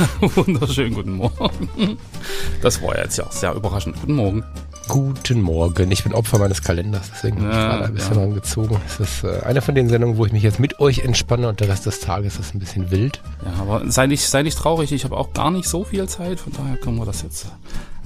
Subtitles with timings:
[0.20, 1.98] Wunderschönen guten Morgen.
[2.62, 3.96] Das war jetzt ja sehr überraschend.
[4.00, 4.44] Guten Morgen.
[4.88, 5.90] Guten Morgen.
[5.90, 8.20] Ich bin Opfer meines Kalenders, deswegen bin ich Ja, gerade ein bisschen ja.
[8.22, 8.76] rangezogen.
[8.86, 11.60] Es ist äh, eine von den Sendungen, wo ich mich jetzt mit euch entspanne und
[11.60, 13.20] der Rest des Tages ist ein bisschen wild.
[13.44, 14.92] Ja, aber sei nicht, sei nicht traurig.
[14.92, 16.40] Ich habe auch gar nicht so viel Zeit.
[16.40, 17.46] Von daher können wir das jetzt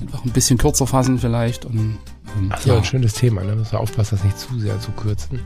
[0.00, 1.64] einfach ein bisschen kürzer fassen vielleicht.
[1.64, 1.98] Und,
[2.36, 2.76] ähm, Das ist ja.
[2.76, 3.56] ein schönes Thema, ne?
[3.56, 5.40] Müssen wir aufpassen, das nicht zu sehr zu kürzen.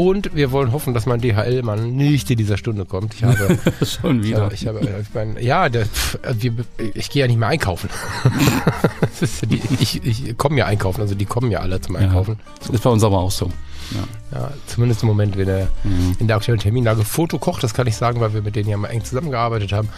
[0.00, 3.12] Und wir wollen hoffen, dass mein DHL-Mann nicht in dieser Stunde kommt.
[3.12, 4.44] Ich habe, schon wieder.
[4.44, 6.54] ja, ich habe, äh, ich mein, ja, der, pff, wir,
[6.94, 7.90] ich gehe ja nicht mehr einkaufen.
[9.20, 12.38] das ja die, ich, ich komme ja einkaufen, also die kommen ja alle zum Einkaufen.
[12.72, 13.50] Ist bei uns aber auch so.
[13.92, 14.38] Ja.
[14.38, 16.16] Ja, zumindest im Moment, wenn er Mhm.
[16.20, 18.76] in der aktuellen Terminlage Foto kocht, das kann ich sagen, weil wir mit denen ja
[18.78, 19.88] mal eng zusammengearbeitet haben,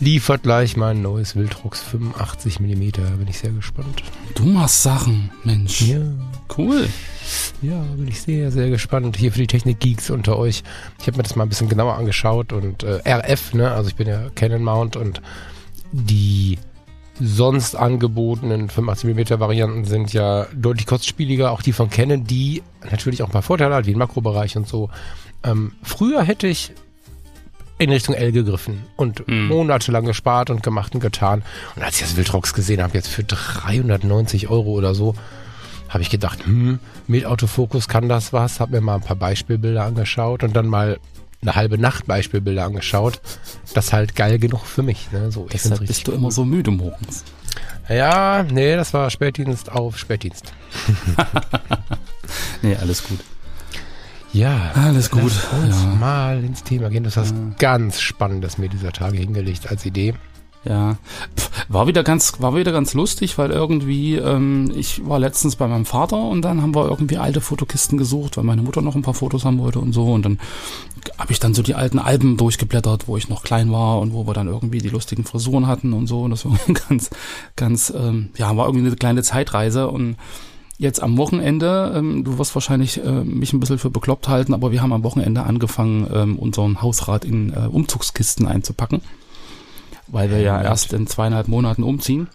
[0.00, 2.66] liefert gleich mein neues Wildrux 85 mm.
[2.68, 4.02] Bin ich sehr gespannt.
[4.34, 5.82] Du machst Sachen, Mensch.
[5.82, 6.00] Ja,
[6.56, 6.88] Cool.
[7.62, 9.16] ja, bin ich sehr, sehr gespannt.
[9.16, 10.62] Hier für die Technik-Geeks unter euch.
[11.00, 13.96] Ich habe mir das mal ein bisschen genauer angeschaut und äh, RF, ne, also ich
[13.96, 15.22] bin ja Canon Mount und
[15.92, 16.58] die
[17.20, 23.28] sonst angebotenen 85mm Varianten sind ja deutlich kostspieliger, auch die von Canon, die natürlich auch
[23.28, 24.88] ein paar Vorteile hat, wie im Makrobereich und so.
[25.44, 26.72] Ähm, früher hätte ich
[27.78, 29.48] in Richtung L gegriffen und Mhm.
[29.48, 31.42] monatelang gespart und gemacht und getan.
[31.76, 35.14] Und als ich das Wildrox gesehen habe, jetzt für 390 Euro oder so,
[35.92, 38.60] habe ich gedacht, hm, mit Autofokus kann das was.
[38.60, 40.98] Habe mir mal ein paar Beispielbilder angeschaut und dann mal
[41.42, 43.20] eine halbe Nacht Beispielbilder angeschaut.
[43.74, 45.10] Das ist halt geil genug für mich.
[45.12, 45.30] Ne?
[45.32, 46.18] So, Deshalb bist du cool.
[46.18, 47.24] immer so müde morgens.
[47.88, 50.52] Ja, nee, das war Spätdienst auf Spätdienst.
[52.62, 53.18] Nee, alles gut.
[54.32, 55.24] Ja, Alles gut.
[55.24, 55.94] lass uns Ja.
[55.96, 57.04] mal ins Thema gehen.
[57.04, 60.14] Das ist was ganz Spannendes mir dieser Tage hingelegt als Idee.
[60.64, 60.96] Ja,
[61.68, 65.86] war wieder ganz, war wieder ganz lustig, weil irgendwie ähm, ich war letztens bei meinem
[65.86, 69.14] Vater und dann haben wir irgendwie alte Fotokisten gesucht, weil meine Mutter noch ein paar
[69.14, 70.12] Fotos haben wollte und so.
[70.12, 70.38] Und dann
[71.18, 74.24] habe ich dann so die alten Alben durchgeblättert, wo ich noch klein war und wo
[74.24, 76.22] wir dann irgendwie die lustigen Frisuren hatten und so.
[76.22, 76.56] Und das war
[76.88, 77.10] ganz,
[77.56, 79.88] ganz, ähm, ja, war irgendwie eine kleine Zeitreise.
[79.88, 80.16] Und
[80.78, 84.70] jetzt am Wochenende, ähm, du wirst wahrscheinlich äh, mich ein bisschen für bekloppt halten, aber
[84.70, 89.00] wir haben am Wochenende angefangen, ähm, unseren Hausrat in äh, Umzugskisten einzupacken
[90.08, 92.28] weil wir ja erst in zweieinhalb Monaten umziehen.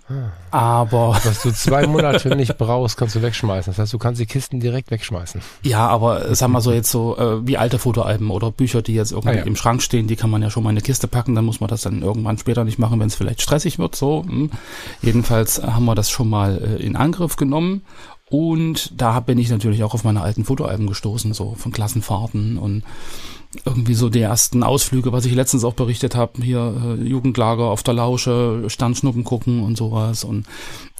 [0.51, 3.71] Aber Was du zwei Monate nicht brauchst, kannst du wegschmeißen.
[3.73, 5.41] Das heißt, du kannst die Kisten direkt wegschmeißen.
[5.63, 9.11] ja, aber sag mal so jetzt so äh, wie alte Fotoalben oder Bücher, die jetzt
[9.11, 9.43] irgendwie Ah, ja.
[9.43, 11.59] im Schrank stehen, die kann man ja schon mal in eine Kiste packen, dann muss
[11.59, 13.95] man das dann irgendwann später nicht machen, wenn es vielleicht stressig wird.
[13.95, 14.49] So, hm.
[15.01, 17.81] jedenfalls haben wir das schon mal äh, in Angriff genommen.
[18.29, 22.83] Und da bin ich natürlich auch auf meine alten Fotoalben gestoßen, so von Klassenfahrten und
[23.65, 27.83] irgendwie so die ersten Ausflüge, was ich letztens auch berichtet habe, hier äh, Jugendlager auf
[27.83, 30.45] der Lausche, Sternschnuppen gucken und sowas und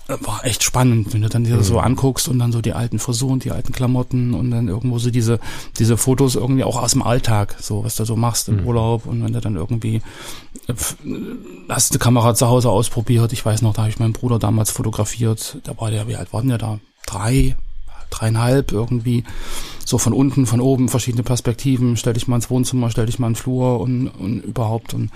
[0.08, 2.74] äh, war echt spannend, wenn du dann dir das so anguckst und dann so die
[2.74, 5.40] alten Frisuren, die alten Klamotten und dann irgendwo so diese
[5.78, 9.24] diese Fotos irgendwie auch aus dem Alltag, so was du so machst im Urlaub und
[9.24, 10.02] wenn du dann irgendwie
[10.68, 10.74] äh,
[11.69, 14.72] hast die Kamera zu Hause ausprobiert, ich weiß noch, da habe ich meinen Bruder damals
[14.72, 16.79] fotografiert, da war der, wie alt war denn der da?
[17.06, 17.56] Drei,
[18.09, 19.23] dreieinhalb irgendwie,
[19.85, 23.28] so von unten, von oben, verschiedene Perspektiven, stell dich mal ins Wohnzimmer, stell dich mal
[23.28, 25.12] in den Flur und, und überhaupt und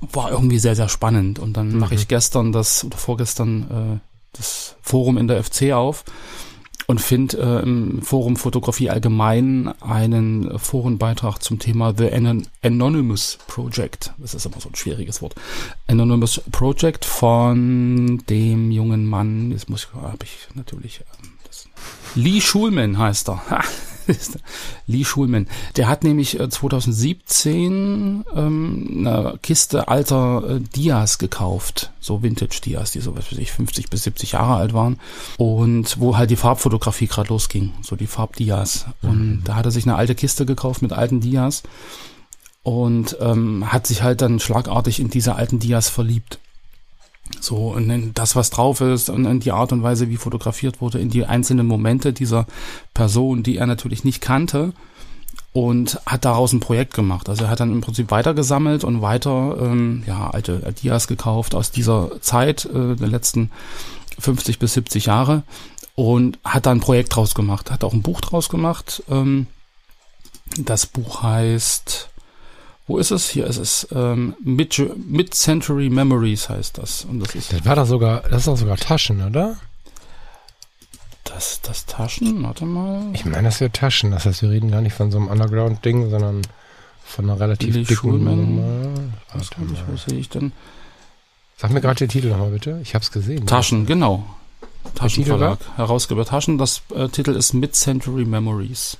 [0.00, 1.38] war irgendwie sehr, sehr spannend.
[1.38, 6.04] Und dann mache ich gestern das, oder vorgestern äh, das Forum in der FC auf
[6.86, 14.12] und finde äh, im Forum Fotografie allgemein einen Forenbeitrag zum Thema The Anon Anonymous Project.
[14.18, 15.34] Das ist immer so ein schwieriges Wort.
[15.88, 21.32] Anonymous Project von dem jungen Mann, jetzt muss ich, habe ich natürlich ähm,
[22.16, 23.44] Lee Schulman heißt er.
[24.86, 25.48] Lee Schulman.
[25.76, 32.92] Der hat nämlich äh, 2017 ähm, eine Kiste alter äh, Dias gekauft, so Vintage Dias,
[32.92, 34.98] die so was weiß ich 50 bis 70 Jahre alt waren
[35.36, 38.86] und wo halt die Farbfotografie gerade losging, so die Farbdias.
[39.02, 41.64] Und da hat er sich eine alte Kiste gekauft mit alten Dias
[42.62, 46.38] und ähm, hat sich halt dann schlagartig in diese alten Dias verliebt.
[47.40, 51.10] So, und das, was drauf ist, und die Art und Weise, wie fotografiert wurde, in
[51.10, 52.46] die einzelnen Momente dieser
[52.94, 54.72] Person, die er natürlich nicht kannte,
[55.52, 57.28] und hat daraus ein Projekt gemacht.
[57.28, 61.70] Also er hat dann im Prinzip weitergesammelt und weiter ähm, ja, alte Dias gekauft aus
[61.70, 63.50] dieser Zeit, äh, der letzten
[64.18, 65.44] 50 bis 70 Jahre,
[65.94, 69.02] und hat da ein Projekt draus gemacht, hat auch ein Buch draus gemacht.
[69.08, 69.46] Ähm,
[70.58, 72.10] das Buch heißt
[72.86, 73.28] wo ist es?
[73.28, 73.86] Hier ist es.
[73.92, 77.04] Ähm, Mid- Mid-Century Memories heißt das.
[77.04, 77.52] Und das ist.
[77.52, 79.56] Das war doch sogar, das ist doch sogar Taschen, oder?
[81.36, 82.42] das, das Taschen?
[82.42, 83.02] Warte mal.
[83.12, 84.10] Ich meine, das wäre Taschen.
[84.10, 86.42] Das heißt, wir reden gar nicht von so einem Underground-Ding, sondern
[87.04, 89.12] von einer relativ Billy dicken Schulman.
[89.32, 89.50] Was,
[89.88, 90.52] wo sehe ich denn?
[91.56, 92.80] Sag mir gerade den Titel nochmal bitte.
[92.82, 93.46] Ich hab's gesehen.
[93.46, 94.18] Taschen, genau.
[94.18, 94.94] Titel war?
[94.94, 95.58] Taschenverlag.
[95.76, 96.58] Herausgeber Taschen.
[96.58, 98.96] Das äh, Titel ist Mid-Century Memories.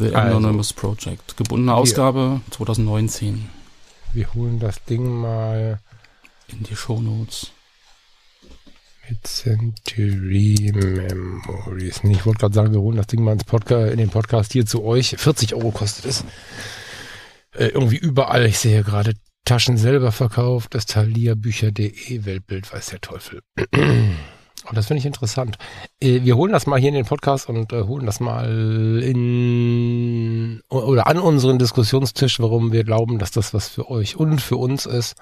[0.00, 0.38] The Also.
[0.38, 1.36] Anonymous Project.
[1.36, 3.48] Gebundene Ausgabe 2019.
[4.14, 5.78] Wir holen das Ding mal
[6.48, 7.52] In die Shownotes.
[9.08, 12.00] mit Century Memories.
[12.04, 14.64] Ich wollte gerade sagen, wir holen das Ding mal ins Podcast, in den Podcast hier
[14.64, 15.16] zu euch.
[15.18, 16.24] 40 Euro kostet es.
[17.52, 18.46] Äh, irgendwie überall.
[18.46, 19.12] Ich sehe gerade
[19.44, 20.74] Taschen selber verkauft.
[20.74, 23.42] Das Thalia-Bücher.de Weltbild weiß der Teufel.
[24.70, 25.58] Und das finde ich interessant.
[26.00, 30.62] Äh, wir holen das mal hier in den Podcast und äh, holen das mal in
[30.68, 34.86] oder an unseren Diskussionstisch, warum wir glauben, dass das was für euch und für uns
[34.86, 35.16] ist.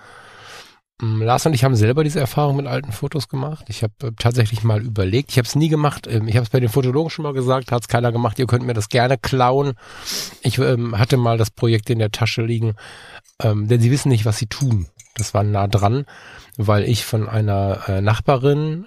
[1.00, 3.65] Mm, Lars und ich haben selber diese Erfahrung mit alten Fotos gemacht.
[3.69, 5.31] Ich habe äh, tatsächlich mal überlegt.
[5.31, 6.06] Ich habe es nie gemacht.
[6.06, 8.39] Ähm, ich habe es bei den Fotologen schon mal gesagt, hat es keiner gemacht.
[8.39, 9.75] Ihr könnt mir das gerne klauen.
[10.43, 12.75] Ich ähm, hatte mal das Projekt in der Tasche liegen,
[13.43, 14.89] ähm, denn sie wissen nicht, was sie tun.
[15.17, 16.05] Das war nah dran,
[16.59, 18.87] weil ich von einer äh, Nachbarin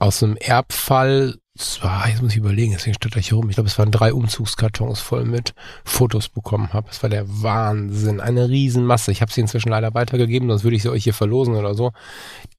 [0.00, 3.68] aus einem Erbfall, zwar, jetzt muss ich überlegen, deswegen steht da hier rum, ich glaube,
[3.68, 5.54] es waren drei Umzugskartons voll mit
[5.84, 6.88] Fotos bekommen habe.
[6.90, 9.12] Es war der Wahnsinn, eine Riesenmasse.
[9.12, 11.92] Ich habe sie inzwischen leider weitergegeben, sonst würde ich sie euch hier verlosen oder so.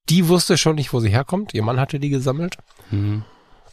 [0.10, 1.54] Die wusste schon nicht, wo sie herkommt.
[1.56, 2.58] Ihr Mann hatte die gesammelt.
[2.92, 3.24] Mhm.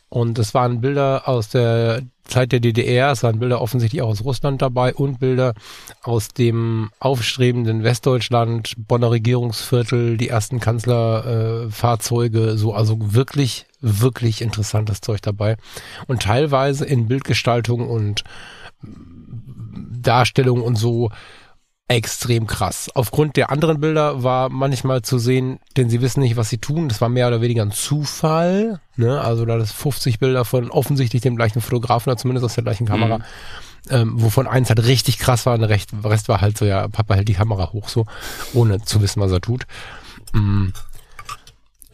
[0.09, 4.25] Und es waren Bilder aus der Zeit der DDR, es waren Bilder offensichtlich auch aus
[4.25, 5.55] Russland dabei und Bilder
[6.03, 15.01] aus dem aufstrebenden Westdeutschland, Bonner Regierungsviertel, die ersten Kanzlerfahrzeuge, äh, so also wirklich, wirklich interessantes
[15.01, 15.57] Zeug dabei.
[16.07, 18.25] Und teilweise in Bildgestaltung und
[20.01, 21.11] Darstellung und so
[21.89, 22.91] extrem krass.
[22.95, 26.89] Aufgrund der anderen Bilder war manchmal zu sehen, denn sie wissen nicht, was sie tun.
[26.89, 28.81] Das war mehr oder weniger ein Zufall.
[28.97, 29.21] Ne?
[29.21, 32.87] Also da das 50 Bilder von offensichtlich dem gleichen Fotografen oder zumindest aus der gleichen
[32.87, 33.23] Kamera, Mhm.
[33.91, 37.15] ähm, wovon eins halt richtig krass war und der Rest, war halt so, ja, Papa
[37.15, 38.05] hält die Kamera hoch so,
[38.53, 39.67] ohne zu wissen, was er tut.
[40.35, 40.69] Mm.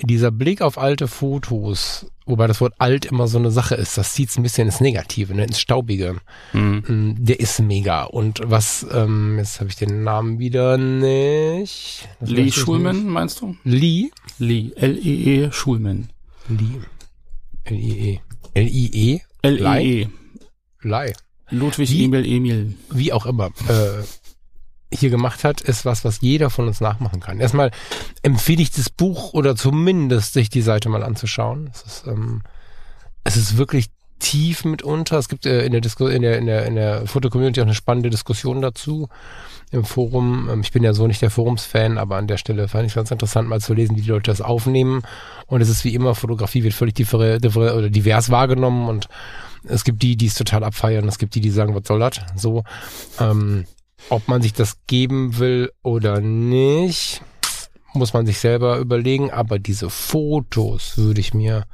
[0.02, 4.12] Dieser Blick auf alte Fotos, wobei das Wort alt immer so eine Sache ist, das
[4.14, 6.17] zieht ein bisschen ins Negative, ne, ins Staubige.
[6.52, 6.82] Mhm.
[6.87, 8.02] Mm, Der ist mega.
[8.05, 12.08] Und was, ähm, jetzt habe ich den Namen wieder nicht.
[12.20, 13.49] Das Lee Schulman, meinst du?
[13.49, 13.61] nicht.
[13.64, 14.11] Lee?
[14.38, 14.73] Lee.
[14.75, 16.08] L-E-E Schulman.
[16.49, 16.81] Lee.
[17.64, 18.20] L-I-E.
[18.55, 19.20] L-I-E?
[19.43, 20.08] L-E-E.
[20.82, 21.12] Lai.
[21.50, 22.05] Ludwig Wie?
[22.05, 22.75] Emil Emil.
[22.91, 23.46] Wie auch immer.
[23.69, 24.02] Äh,
[24.99, 27.41] hier gemacht hat, ist was, was jeder von uns nachmachen kann.
[27.41, 27.70] Erstmal
[28.23, 31.70] empfehle ich das Buch oder zumindest sich die Seite mal anzuschauen.
[31.73, 32.43] Es ist, ähm,
[33.25, 35.19] es ist wirklich tief mitunter.
[35.19, 37.75] Es gibt äh, in der Disku in der in der in der Fotocommunity auch eine
[37.75, 39.08] spannende Diskussion dazu
[39.70, 40.49] im Forum.
[40.50, 42.96] Ähm, ich bin ja so nicht der Forumsfan, aber an der Stelle fand ich es
[42.96, 45.02] ganz interessant mal zu lesen, wie die Leute das aufnehmen.
[45.46, 49.08] Und es ist wie immer, Fotografie wird völlig differ differ oder divers wahrgenommen und
[49.67, 52.20] es gibt die, die es total abfeiern, es gibt die, die sagen, was soll das?
[52.37, 52.64] So,
[53.19, 53.64] ähm,
[54.10, 57.22] ob man sich das geben will oder nicht,
[57.92, 59.30] muss man sich selber überlegen.
[59.30, 61.66] Aber diese Fotos würde ich mir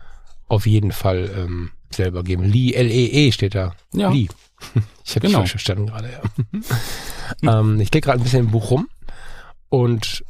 [0.49, 2.45] auf jeden Fall ähm, selber geben.
[2.45, 3.75] Lee, L-E-E steht da.
[3.95, 4.11] Ja.
[4.11, 4.29] Lee.
[5.05, 5.39] Ich habe Genau.
[5.39, 6.21] falsch verstanden gerade, ja.
[7.61, 8.87] ähm, ich klicke gerade ein bisschen im Buch rum
[9.69, 10.23] und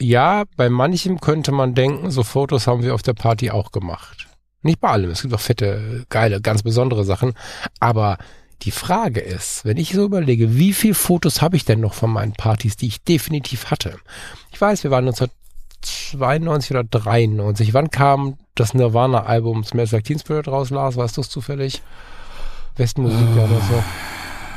[0.00, 4.26] ja, bei manchem könnte man denken, so Fotos haben wir auf der Party auch gemacht.
[4.62, 7.34] Nicht bei allem, es gibt auch fette, geile, ganz besondere Sachen,
[7.78, 8.18] aber
[8.62, 12.10] die Frage ist, wenn ich so überlege, wie viele Fotos habe ich denn noch von
[12.10, 13.98] meinen Partys, die ich definitiv hatte?
[14.52, 17.72] Ich weiß, wir waren 1992 oder 93.
[17.74, 20.96] Wann kam das Nirvana-Album Smells Like Teen Spirit raus, Lars?
[20.96, 21.82] Weißt du es zufällig?
[22.76, 23.82] Westmusik ja oder so.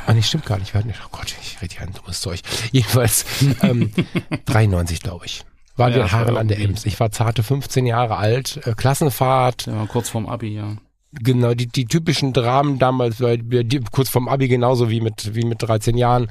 [0.06, 0.74] Ah, nee, stimmt gar nicht.
[0.74, 2.40] Wir hatten, oh Gott, ich rede hier ein dummes Zeug.
[2.72, 3.24] Jedenfalls,
[3.62, 3.90] ähm,
[4.46, 5.44] 93, glaube ich.
[5.76, 6.84] Waren Ja, wir in das war Haaren an der Ems.
[6.86, 10.76] Ich war zarte 15 Jahre alt, äh, Klassenfahrt, Ja, kurz vorm Abi, ja.
[11.22, 15.44] Genau, die, die typischen Dramen damals, weil die, kurz vorm Abi genauso wie mit, wie
[15.44, 16.24] mit 13 Jahren.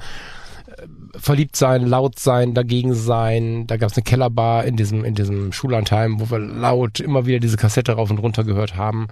[0.66, 0.86] Äh,
[1.16, 3.68] Verliebt sein, laut sein, dagegen sein.
[3.68, 7.38] Da gab es eine Kellerbar in diesem, in diesem Schullandheim, wo wir laut immer wieder
[7.38, 9.06] diese Kassette rauf und runter gehört haben.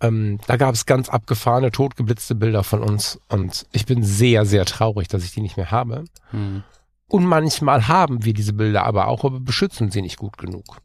[0.00, 3.20] Ähm, da gab es ganz abgefahrene, totgeblitzte Bilder von uns.
[3.28, 6.04] Und ich bin sehr, sehr traurig, dass ich die nicht mehr habe.
[6.30, 6.62] Hm.
[7.08, 10.78] Und manchmal haben wir diese Bilder aber auch, aber beschützen sie nicht gut genug.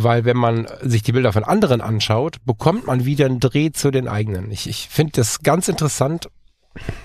[0.00, 3.90] Weil wenn man sich die Bilder von anderen anschaut, bekommt man wieder einen Dreh zu
[3.90, 4.52] den eigenen.
[4.52, 6.30] Ich, ich finde das ganz interessant.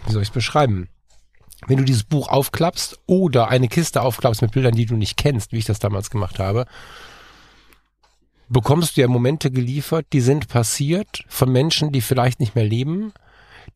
[0.05, 0.89] Wie soll ich es beschreiben?
[1.65, 5.53] Wenn du dieses Buch aufklappst oder eine Kiste aufklappst mit Bildern, die du nicht kennst,
[5.53, 6.67] wie ich das damals gemacht habe,
[8.47, 13.12] bekommst du ja Momente geliefert, die sind passiert von Menschen, die vielleicht nicht mehr leben,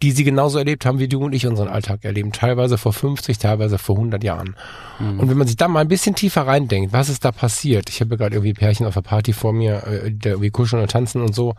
[0.01, 2.31] die sie genauso erlebt haben, wie du und ich unseren Alltag erleben.
[2.31, 4.55] Teilweise vor 50, teilweise vor 100 Jahren.
[4.99, 5.19] Mhm.
[5.19, 7.89] Und wenn man sich da mal ein bisschen tiefer reindenkt, was ist da passiert?
[7.89, 10.91] Ich habe gerade irgendwie Pärchen auf der Party vor mir, äh, der irgendwie kuscheln und
[10.91, 11.55] tanzen und so.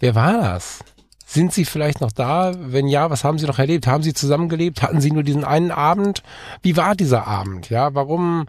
[0.00, 0.80] Wer war das?
[1.26, 2.52] Sind Sie vielleicht noch da?
[2.58, 3.86] Wenn ja, was haben Sie noch erlebt?
[3.86, 4.82] Haben Sie zusammengelebt?
[4.82, 6.22] Hatten Sie nur diesen einen Abend?
[6.62, 7.68] Wie war dieser Abend?
[7.68, 8.46] Ja, warum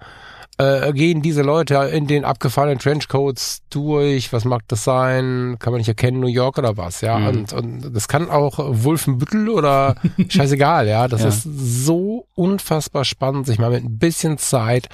[0.60, 4.32] äh, gehen diese Leute in den abgefallenen Trenchcoats durch?
[4.34, 5.56] Was mag das sein?
[5.58, 7.02] Kann man nicht erkennen, New York oder was?
[7.02, 7.28] Ja, mhm.
[7.28, 9.96] und, und das kann auch Wolfenbüttel oder
[10.30, 10.88] scheißegal.
[10.88, 11.30] Ja, das ja.
[11.30, 14.90] ist so unfassbar spannend, sich mal mit ein bisschen Zeit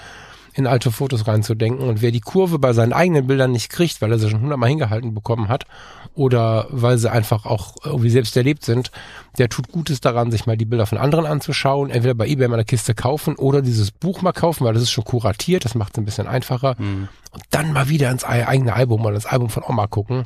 [0.56, 1.88] in alte Fotos reinzudenken.
[1.88, 4.70] Und wer die Kurve bei seinen eigenen Bildern nicht kriegt, weil er sie schon hundertmal
[4.70, 5.66] hingehalten bekommen hat
[6.16, 8.90] oder weil sie einfach auch irgendwie selbst erlebt sind,
[9.38, 12.56] der tut Gutes daran, sich mal die Bilder von anderen anzuschauen, entweder bei eBay mal
[12.56, 15.94] eine Kiste kaufen oder dieses Buch mal kaufen, weil das ist schon kuratiert, das macht
[15.94, 16.76] es ein bisschen einfacher.
[16.80, 17.10] Mhm.
[17.32, 20.26] Und dann mal wieder ins eigene Album oder das Album von Oma gucken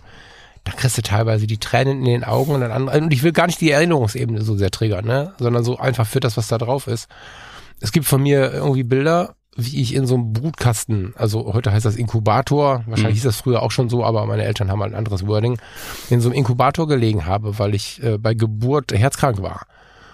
[0.65, 2.99] da kriegst du teilweise die Tränen in den Augen und dann andere.
[2.99, 5.33] Und ich will gar nicht die Erinnerungsebene so sehr triggern, ne?
[5.39, 7.07] Sondern so einfach für das, was da drauf ist.
[7.79, 9.35] Es gibt von mir irgendwie Bilder,
[9.65, 13.13] wie ich in so einem Brutkasten, also heute heißt das Inkubator, wahrscheinlich mhm.
[13.15, 15.57] hieß das früher auch schon so, aber meine Eltern haben halt ein anderes Wording,
[16.09, 19.65] in so einem Inkubator gelegen habe, weil ich äh, bei Geburt herzkrank war.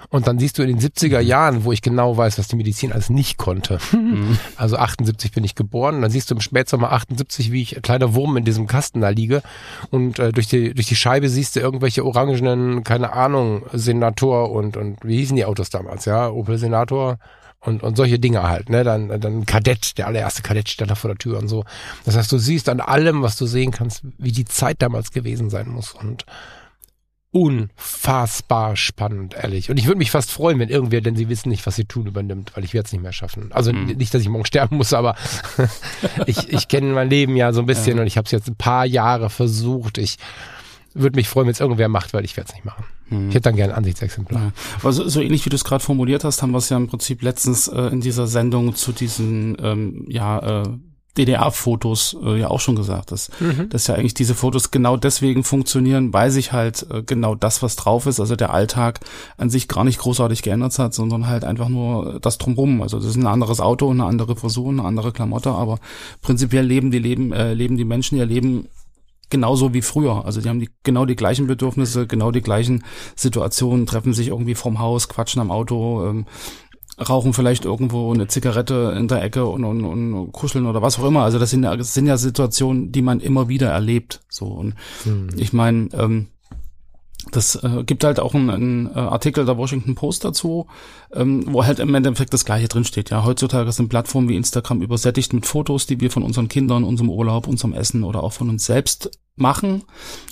[0.10, 1.28] Und dann siehst du in den 70er mhm.
[1.28, 3.80] Jahren, wo ich genau weiß, was die Medizin alles nicht konnte.
[3.96, 4.38] Mhm.
[4.58, 6.02] Also 78 bin ich geboren.
[6.02, 9.42] Dann siehst du im Spätsommer 78, wie ich kleiner Wurm in diesem Kasten da liege.
[9.90, 14.78] Und äh, durch, die, durch die Scheibe siehst du irgendwelche orangenen, keine Ahnung, Senator und,
[14.78, 16.30] und wie hießen die Autos damals, ja?
[16.30, 17.18] Opel Senator,
[17.65, 18.84] und, und solche Dinge halt, ne?
[18.84, 21.65] Dann, dann Kadett, der allererste Kadett stand da vor der Tür und so.
[22.05, 25.50] Das heißt, du siehst an allem, was du sehen kannst, wie die Zeit damals gewesen
[25.50, 26.25] sein muss und
[27.31, 29.69] unfassbar spannend, ehrlich.
[29.69, 32.07] Und ich würde mich fast freuen, wenn irgendwer, denn sie wissen nicht, was sie tun,
[32.07, 33.51] übernimmt, weil ich werde es nicht mehr schaffen.
[33.51, 33.88] Also mhm.
[33.88, 35.15] nicht, dass ich morgen sterben muss, aber
[36.27, 38.01] ich, ich kenne mein Leben ja so ein bisschen ja.
[38.01, 39.98] und ich habe es jetzt ein paar Jahre versucht.
[39.98, 40.15] Ich
[40.96, 42.86] würde mich freuen, wenn es irgendwer macht, weil ich werde es nicht machen.
[43.10, 43.30] Hm.
[43.30, 44.42] Ich hätte dann gerne ein Ansichtsexemplar.
[44.42, 44.52] Ja.
[44.84, 47.22] Also so ähnlich wie du es gerade formuliert hast, haben wir es ja im Prinzip
[47.22, 50.64] letztens äh, in dieser Sendung zu diesen ähm, ja äh,
[51.18, 53.70] DDR-Fotos äh, ja auch schon gesagt, dass, mhm.
[53.70, 57.75] dass ja eigentlich diese Fotos genau deswegen funktionieren, weil sich halt äh, genau das, was
[57.75, 59.00] drauf ist, also der Alltag
[59.38, 62.82] an sich gar nicht großartig geändert hat, sondern halt einfach nur das drumrum.
[62.82, 65.80] Also das ist ein anderes Auto, eine andere Frisur, eine andere Klamotte, aber
[66.22, 68.68] prinzipiell leben die Leben, äh, leben die Menschen ihr Leben
[69.29, 70.25] genauso wie früher.
[70.25, 72.84] Also die haben die, genau die gleichen Bedürfnisse, genau die gleichen
[73.15, 76.25] Situationen, treffen sich irgendwie vorm Haus, quatschen am Auto, ähm,
[76.98, 81.05] rauchen vielleicht irgendwo eine Zigarette in der Ecke und, und, und kuscheln oder was auch
[81.05, 81.24] immer.
[81.24, 84.22] Also das sind, ja, das sind ja Situationen, die man immer wieder erlebt.
[84.29, 85.29] So und hm.
[85.36, 86.27] ich meine, ähm,
[87.32, 90.67] das äh, gibt halt auch einen, einen äh, Artikel der Washington Post dazu,
[91.13, 93.10] ähm, wo halt im Endeffekt das Gleiche drinsteht.
[93.10, 97.10] Ja, heutzutage sind Plattformen wie Instagram übersättigt mit Fotos, die wir von unseren Kindern, unserem
[97.10, 99.84] Urlaub, unserem Essen oder auch von uns selbst machen.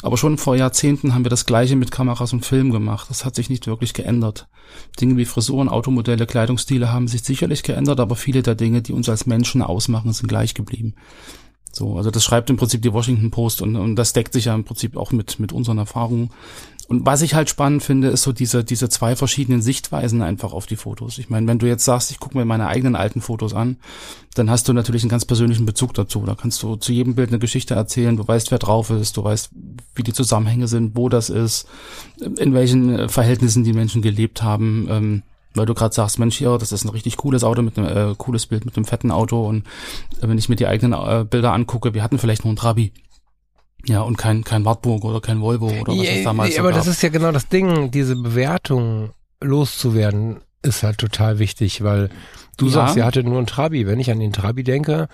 [0.02, 3.10] Aber schon vor Jahrzehnten haben wir das Gleiche mit Kameras und Film gemacht.
[3.10, 4.48] Das hat sich nicht wirklich geändert.
[5.00, 9.10] Dinge wie Frisuren, Automodelle, Kleidungsstile haben sich sicherlich geändert, aber viele der Dinge, die uns
[9.10, 10.96] als Menschen ausmachen, sind gleich geblieben.
[11.76, 14.56] So, also das schreibt im Prinzip die Washington Post und, und das deckt sich ja
[14.56, 16.30] im Prinzip auch mit, mit unseren Erfahrungen.
[16.88, 20.68] Und was ich halt spannend finde, ist so diese, diese zwei verschiedenen Sichtweisen einfach auf
[20.68, 21.18] die Fotos.
[21.18, 23.78] Ich meine, wenn du jetzt sagst, ich gucke mir meine eigenen alten Fotos an,
[24.36, 26.24] dann hast du natürlich einen ganz persönlichen Bezug dazu.
[26.26, 28.18] Da kannst du zu jedem Bild eine Geschichte erzählen.
[28.18, 29.18] Du weißt, wer drauf ist.
[29.18, 29.50] Du weißt,
[29.96, 31.68] wie die Zusammenhänge sind, wo das ist,
[32.38, 34.88] in welchen Verhältnissen die Menschen gelebt haben.
[34.90, 35.24] Ähm,
[35.56, 38.16] weil du gerade sagst, Mensch, hier, das ist ein richtig cooles Auto mit einem äh,
[38.16, 39.66] cooles Bild mit einem fetten Auto und
[40.22, 42.92] äh, wenn ich mir die eigenen äh, Bilder angucke, wir hatten vielleicht nur ein Trabi.
[43.86, 46.80] Ja, und kein, kein Wartburg oder kein Volvo oder was es damals ja, Aber gab.
[46.80, 52.10] das ist ja genau das Ding, diese Bewertung loszuwerden, ist halt total wichtig, weil
[52.58, 52.72] du ja.
[52.72, 53.86] sagst, ihr hattet nur ein Trabi.
[53.86, 55.10] Wenn ich an den Trabi denke,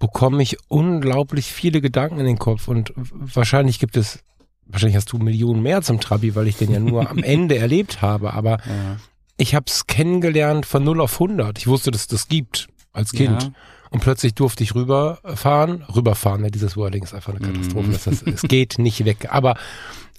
[0.00, 4.18] bekomme ich unglaublich viele Gedanken in den Kopf und wahrscheinlich gibt es,
[4.66, 8.02] wahrscheinlich hast du Millionen mehr zum Trabi, weil ich den ja nur am Ende erlebt
[8.02, 8.96] habe, aber ja.
[9.42, 11.58] Ich habe es kennengelernt von 0 auf 100.
[11.58, 13.42] Ich wusste, dass es das gibt als Kind.
[13.42, 13.50] Ja.
[13.90, 15.82] Und plötzlich durfte ich rüberfahren.
[15.94, 17.88] Rüberfahren, ja, dieses Wording ist einfach eine Katastrophe.
[17.88, 17.92] Mm.
[17.92, 19.28] Das, das, es geht nicht weg.
[19.30, 19.56] Aber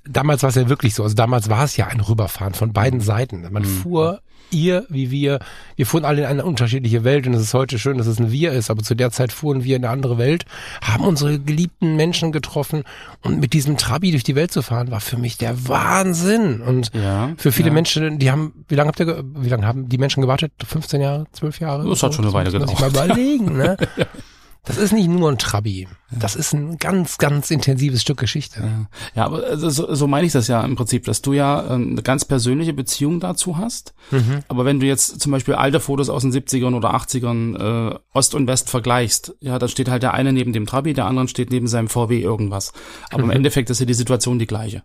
[0.06, 1.04] damals war es ja wirklich so.
[1.04, 3.48] Also damals war es ja ein Rüberfahren von beiden Seiten.
[3.50, 3.66] Man mm.
[3.66, 4.22] fuhr
[4.54, 5.40] ihr wie wir,
[5.76, 8.32] wir fuhren alle in eine unterschiedliche Welt und es ist heute schön, dass es ein
[8.32, 10.46] Wir ist, aber zu der Zeit fuhren wir in eine andere Welt,
[10.82, 12.84] haben unsere geliebten Menschen getroffen
[13.22, 16.62] und mit diesem Trabi durch die Welt zu fahren, war für mich der Wahnsinn.
[16.62, 17.74] Und ja, für viele ja.
[17.74, 20.52] Menschen, die haben, wie lange habt ihr, wie lange haben die Menschen gewartet?
[20.66, 21.90] 15 Jahre, 12 Jahre?
[21.90, 22.70] Das hat schon eine Weile gedauert.
[22.70, 23.78] Muss ich mal überlegen, ne?
[24.66, 25.90] Das ist nicht nur ein Trabi.
[26.10, 28.62] Das ist ein ganz, ganz intensives Stück Geschichte.
[28.62, 31.74] Ja, ja aber also so, so meine ich das ja im Prinzip, dass du ja
[31.74, 33.94] ähm, eine ganz persönliche Beziehung dazu hast.
[34.12, 34.40] Mhm.
[34.48, 38.36] Aber wenn du jetzt zum Beispiel alte Fotos aus den 70ern oder 80ern äh, Ost
[38.36, 41.52] und West vergleichst, ja, da steht halt der eine neben dem Trabi, der andere steht
[41.52, 42.72] neben seinem VW irgendwas.
[43.12, 43.32] Aber mhm.
[43.32, 44.84] im Endeffekt ist ja die Situation die gleiche.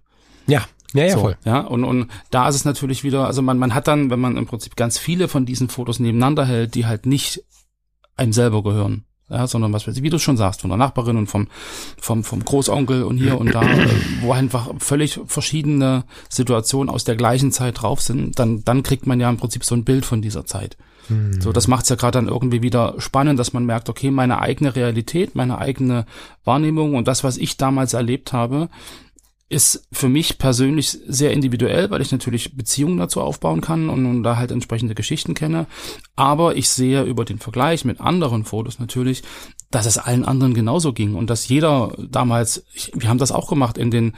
[0.49, 1.37] Ja, Ja, ja, so, voll.
[1.45, 4.37] Ja, und, und da ist es natürlich wieder, also man, man hat dann, wenn man
[4.37, 7.45] im Prinzip ganz viele von diesen Fotos nebeneinander hält, die halt nicht
[8.17, 9.05] einem selber gehören.
[9.31, 11.49] Ja, sondern was weiß ich, wie du schon sagst, von der Nachbarin und vom,
[12.01, 13.87] vom, vom Großonkel und hier und da, äh,
[14.23, 19.21] wo einfach völlig verschiedene Situationen aus der gleichen Zeit drauf sind, dann, dann kriegt man
[19.21, 20.79] ja im Prinzip so ein Bild von dieser Zeit.
[21.09, 21.41] Hm.
[21.41, 24.41] So, das macht es ja gerade dann irgendwie wieder spannend, dass man merkt, okay, meine
[24.41, 26.07] eigene Realität, meine eigene
[26.45, 28.69] Wahrnehmung und das, was ich damals erlebt habe,
[29.49, 34.23] ist für mich persönlich sehr individuell, weil ich natürlich Beziehungen dazu aufbauen kann und, und
[34.23, 35.67] da halt entsprechende Geschichten kenne.
[36.17, 39.23] Aber ich sehe über den Vergleich mit anderen Fotos natürlich,
[39.71, 43.49] dass es allen anderen genauso ging und dass jeder damals, ich, wir haben das auch
[43.49, 44.15] gemacht in den,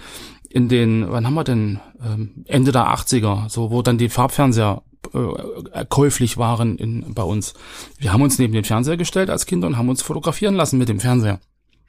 [0.48, 4.82] in den, wann haben wir denn, ähm, Ende der 80er, so wo dann die Farbfernseher
[5.12, 7.54] äh, käuflich waren in, bei uns.
[7.98, 10.88] Wir haben uns neben den Fernseher gestellt als Kinder und haben uns fotografieren lassen mit
[10.88, 11.38] dem Fernseher.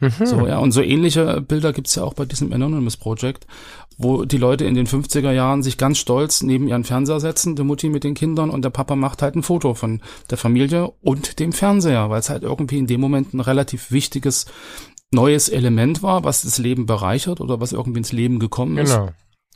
[0.02, 0.26] Mhm.
[0.26, 3.46] So, ja, und so ähnliche Bilder gibt's ja auch bei diesem Anonymous Project,
[3.98, 7.64] wo die Leute in den 50er Jahren sich ganz stolz neben ihren Fernseher setzen, die
[7.64, 11.40] Mutti mit den Kindern und der Papa macht halt ein Foto von der Familie und
[11.40, 14.48] dem Fernseher, weil es halt irgendwie in dem Moment ein relativ wichtiges
[15.12, 18.94] neues Element war, was das Leben bereichert oder was irgendwie ins Leben gekommen ist.
[18.96, 19.10] Genau.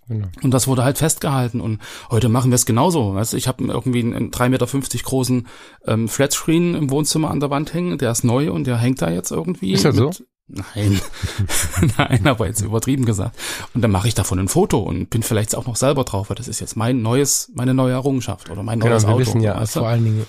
[0.07, 0.27] genau.
[0.43, 1.61] Und das wurde halt festgehalten.
[1.61, 1.79] Und
[2.11, 3.15] heute machen wir es genauso.
[3.15, 3.33] Weißt?
[3.33, 4.67] Ich habe irgendwie einen 3,50 Meter
[5.03, 5.47] großen
[5.87, 7.97] ähm, Flatscreen im Wohnzimmer an der Wand hängen.
[7.97, 9.71] Der ist neu und der hängt da jetzt irgendwie.
[9.71, 10.07] Ist das so?
[10.07, 11.01] mit- Nein,
[11.97, 13.35] nein, aber jetzt übertrieben gesagt.
[13.73, 16.35] Und dann mache ich davon ein Foto und bin vielleicht auch noch selber drauf, weil
[16.35, 19.19] das ist jetzt mein neues, meine neue Errungenschaft oder mein Genau, neues wir Auto.
[19.19, 19.79] wissen ja weißt du?
[19.79, 20.25] vor allen Dingen,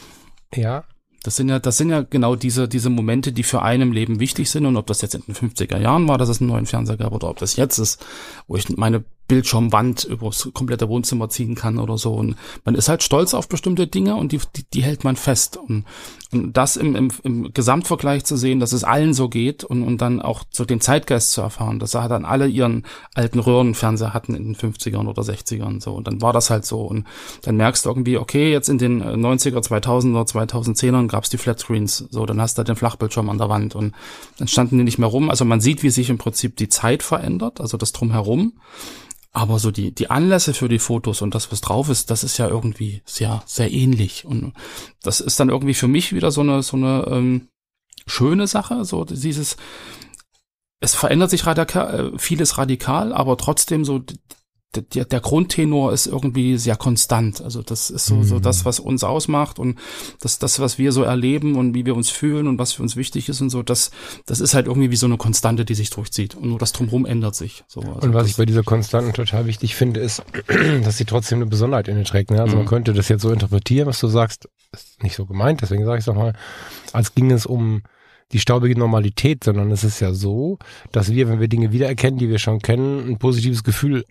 [0.54, 0.84] ja,
[1.22, 4.18] Das sind ja, das sind ja genau diese, diese Momente, die für einen im Leben
[4.20, 4.64] wichtig sind.
[4.64, 7.12] Und ob das jetzt in den 50er Jahren war, dass es einen neuen Fernseher gab,
[7.12, 8.02] oder ob das jetzt ist,
[8.46, 12.14] wo ich meine Bildschirmwand übers komplette Wohnzimmer ziehen kann oder so.
[12.14, 15.56] Und man ist halt stolz auf bestimmte Dinge und die, die, die hält man fest.
[15.56, 15.84] Und,
[16.32, 20.00] und das im, im, im Gesamtvergleich zu sehen, dass es allen so geht und, und
[20.00, 24.34] dann auch so den Zeitgeist zu erfahren, dass er dann alle ihren alten Röhrenfernseher hatten
[24.34, 25.92] in den 50ern oder 60ern so.
[25.94, 26.82] Und dann war das halt so.
[26.82, 27.06] Und
[27.42, 32.06] dann merkst du irgendwie, okay, jetzt in den äh, 90er, 2000er, 2010ern gab's die Flatscreens.
[32.10, 33.94] So, dann hast du halt den Flachbildschirm an der Wand und
[34.38, 35.30] dann standen die nicht mehr rum.
[35.30, 38.52] Also man sieht, wie sich im Prinzip die Zeit verändert, also das drumherum.
[39.36, 42.38] Aber so die, die Anlässe für die Fotos und das, was drauf ist, das ist
[42.38, 44.24] ja irgendwie sehr, sehr ähnlich.
[44.24, 44.54] Und
[45.02, 47.48] das ist dann irgendwie für mich wieder so eine, so eine ähm,
[48.06, 49.58] schöne Sache, so dieses,
[50.80, 54.00] es verändert sich radikal, äh, vieles radikal, aber trotzdem so
[54.82, 57.40] der, der Grundtenor ist irgendwie sehr konstant.
[57.40, 58.42] Also das ist so, so Mhm.
[58.42, 59.78] das, was uns ausmacht und
[60.20, 62.96] das, das, was wir so erleben und wie wir uns fühlen und was für uns
[62.96, 63.90] wichtig ist und so, das,
[64.26, 66.34] das ist halt irgendwie wie so eine Konstante, die sich durchzieht.
[66.34, 67.64] Und nur das drumherum ändert sich.
[67.68, 70.22] So, also Und was ich bei dieser Konstanten total wichtig finde, ist,
[70.84, 72.30] dass sie trotzdem eine Besonderheit in den trägt.
[72.30, 72.40] Ne?
[72.40, 72.68] Also man Mhm.
[72.68, 76.02] könnte das jetzt so interpretieren, was du sagst, ist nicht so gemeint, deswegen sage ich
[76.02, 76.34] es nochmal,
[76.92, 77.82] als ging es um
[78.32, 80.58] die staubige Normalität, sondern es ist ja so,
[80.90, 84.04] dass wir, wenn wir Dinge wiedererkennen, die wir schon kennen, ein positives Gefühl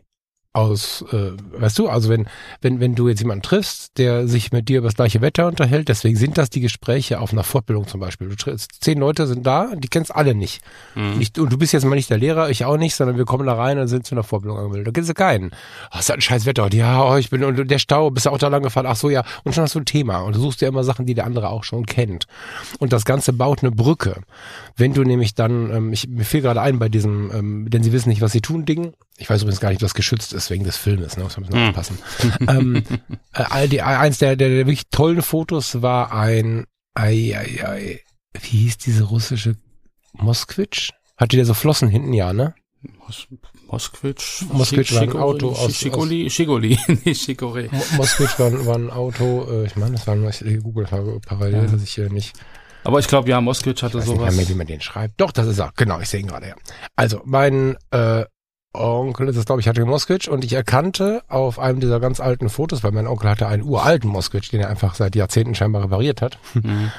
[0.55, 2.27] aus, äh, weißt du, also wenn,
[2.61, 5.89] wenn, wenn du jetzt jemanden triffst, der sich mit dir über das gleiche Wetter unterhält,
[5.89, 8.29] deswegen sind das die Gespräche auf einer Fortbildung zum Beispiel.
[8.29, 10.63] Du triffst, zehn Leute sind da, die kennst alle nicht.
[10.95, 11.19] Mhm.
[11.19, 13.45] Ich, und du bist jetzt mal nicht der Lehrer, ich auch nicht, sondern wir kommen
[13.45, 14.87] da rein und sind zu einer Vorbildung angemeldet.
[14.87, 15.51] Da kennst du keinen.
[15.93, 16.73] Oh, ist das ein scheiß Wetter.
[16.73, 18.85] Ja, oh, ich bin, und der Stau, bist du auch da lang gefahren?
[18.87, 19.23] Ach so, ja.
[19.43, 20.19] Und schon hast du ein Thema.
[20.19, 22.27] Und du suchst dir immer Sachen, die der andere auch schon kennt.
[22.79, 24.21] Und das Ganze baut eine Brücke.
[24.77, 27.91] Wenn du nämlich dann, ähm, ich, mir fiel gerade ein bei diesem, ähm, denn sie
[27.91, 28.93] wissen nicht, was sie tun, Ding.
[29.17, 31.23] Ich weiß übrigens gar nicht, ob das geschützt ist wegen des Filmes, ne?
[31.23, 31.69] Muss man ein bisschen Hm.
[31.69, 31.99] aufpassen.
[32.47, 32.83] ähm,
[33.33, 38.01] äh, die, eins der, der, der wirklich tollen Fotos war ein, ei, ei, ei,
[38.41, 39.55] wie hieß diese russische
[40.13, 40.91] Moskwitsch?
[41.17, 42.53] Hatte der so Flossen hinten, ja, ne?
[42.99, 43.27] Mos
[43.67, 44.43] Moskwitsch.
[44.51, 47.67] Moskwitsch war ein Auto aus- Schigoli, Schigoli, nicht Schigori.
[47.71, 51.71] Mo- Moskwitsch war, war ein Auto, äh, ich meine, das war ich google parallel, Ja.
[51.71, 52.33] dass ich hier nicht
[52.83, 54.35] Aber ich glaube, ja, Moskwitsch hatte Ich weiß nicht sowas.
[54.35, 55.19] mehr, wie man den schreibt.
[55.19, 55.71] Doch, das ist er.
[55.75, 56.55] Genau, ich sehe ihn gerade, ja.
[56.95, 58.25] Also, mein äh,
[58.77, 62.83] Onkel, das glaube ich, hatte Moskwitsch und ich erkannte auf einem dieser ganz alten Fotos,
[62.83, 66.37] weil mein Onkel hatte einen uralten Moskwitsch, den er einfach seit Jahrzehnten scheinbar repariert hat.
[66.53, 66.91] Mhm.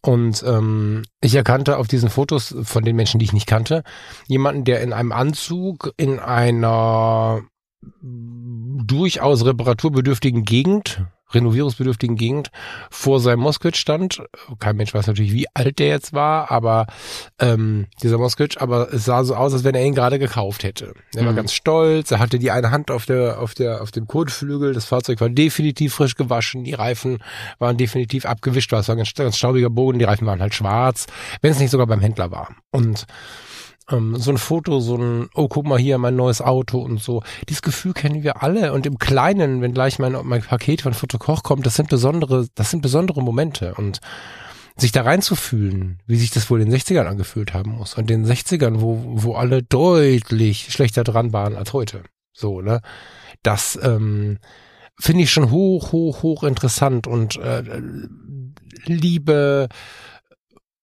[0.00, 3.82] Und ähm, ich erkannte auf diesen Fotos von den Menschen, die ich nicht kannte,
[4.26, 7.42] jemanden, der in einem Anzug in einer
[8.00, 12.50] durchaus reparaturbedürftigen Gegend, renovierungsbedürftigen Gegend,
[12.90, 14.22] vor seinem Mosquitsch stand.
[14.58, 16.86] Kein Mensch weiß natürlich, wie alt der jetzt war, aber
[17.38, 20.94] ähm, dieser Mosquitsch, aber es sah so aus, als wenn er ihn gerade gekauft hätte.
[21.14, 21.36] Er war Mhm.
[21.36, 24.86] ganz stolz, er hatte die eine Hand auf der, auf der, auf dem Kotflügel, das
[24.86, 27.18] Fahrzeug war definitiv frisch gewaschen, die Reifen
[27.58, 30.54] waren definitiv abgewischt, weil es war ein ganz, ganz staubiger Boden, die Reifen waren halt
[30.54, 31.06] schwarz,
[31.42, 32.48] wenn es nicht sogar beim Händler war.
[32.70, 33.06] Und
[33.90, 37.22] ähm, so ein Foto, so ein, oh, guck mal hier, mein neues Auto und so.
[37.48, 38.72] Dieses Gefühl kennen wir alle.
[38.72, 42.70] Und im Kleinen, wenn gleich mein, mein Paket von Fotokoch kommt, das sind besondere, das
[42.70, 43.74] sind besondere Momente.
[43.74, 44.00] Und
[44.76, 47.94] sich da reinzufühlen, wie sich das wohl in den 60ern angefühlt haben muss.
[47.94, 52.04] Und den 60ern, wo, wo alle deutlich schlechter dran waren als heute.
[52.32, 52.80] So, ne?
[53.42, 54.38] Das ähm,
[54.98, 57.62] finde ich schon hoch, hoch, hoch interessant und äh,
[58.84, 59.68] Liebe,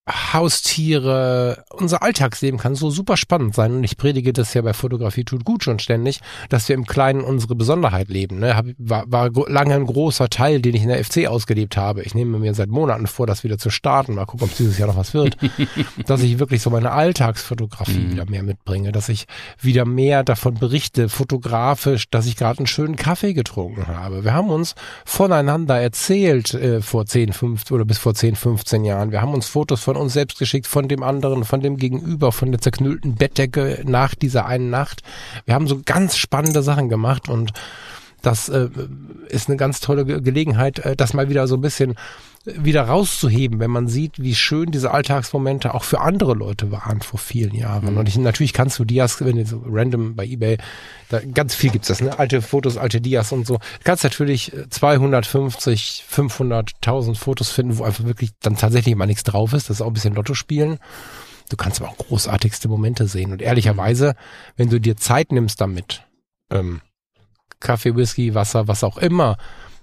[0.07, 3.73] Haustiere, unser Alltagsleben kann so super spannend sein.
[3.77, 7.21] Und ich predige das ja bei Fotografie tut gut schon ständig, dass wir im Kleinen
[7.21, 8.37] unsere Besonderheit leben.
[8.37, 8.55] Ne?
[8.55, 12.03] Hab, war, war lange ein großer Teil, den ich in der FC ausgelebt habe.
[12.03, 14.13] Ich nehme mir seit Monaten vor, das wieder zu starten.
[14.13, 15.37] Mal gucken, ob es dieses Jahr noch was wird.
[16.05, 18.11] dass ich wirklich so meine Alltagsfotografie mhm.
[18.11, 19.25] wieder mehr mitbringe, dass ich
[19.59, 24.23] wieder mehr davon berichte, fotografisch, dass ich gerade einen schönen Kaffee getrunken habe.
[24.23, 29.11] Wir haben uns voneinander erzählt äh, vor 10, 15 oder bis vor 10, 15 Jahren.
[29.11, 32.33] Wir haben uns Fotos von von uns selbst geschickt, von dem anderen, von dem Gegenüber,
[32.33, 35.03] von der zerknüllten Bettdecke nach dieser einen Nacht.
[35.45, 37.53] Wir haben so ganz spannende Sachen gemacht und
[38.25, 38.69] das äh,
[39.29, 41.95] ist eine ganz tolle Gelegenheit, äh, das mal wieder so ein bisschen
[42.45, 47.19] wieder rauszuheben, wenn man sieht, wie schön diese Alltagsmomente auch für andere Leute waren vor
[47.19, 47.93] vielen Jahren.
[47.93, 47.97] Mhm.
[47.97, 50.57] Und ich, natürlich kannst du Dias, wenn du so random bei eBay,
[51.09, 52.17] da ganz viel gibt's das, ne?
[52.19, 53.55] Alte Fotos, alte Dias und so.
[53.55, 59.23] Du kannst natürlich 250, 500, 1000 Fotos finden, wo einfach wirklich dann tatsächlich mal nichts
[59.23, 59.69] drauf ist.
[59.69, 60.77] Das ist auch ein bisschen Lotto spielen.
[61.49, 63.31] Du kannst aber auch großartigste Momente sehen.
[63.31, 64.13] Und ehrlicherweise,
[64.55, 66.03] wenn du dir Zeit nimmst damit,
[66.51, 66.81] ähm,
[67.59, 69.37] Kaffee, Whisky, Wasser, was auch immer,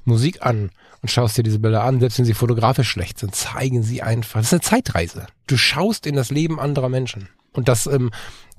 [0.05, 0.71] Musik an,
[1.03, 4.41] und schaust dir diese Bilder an, selbst wenn sie fotografisch schlecht sind, zeigen sie einfach.
[4.41, 5.27] Das ist eine Zeitreise.
[5.49, 7.29] Du schaust in das Leben anderer Menschen.
[7.53, 8.13] Und das ähm,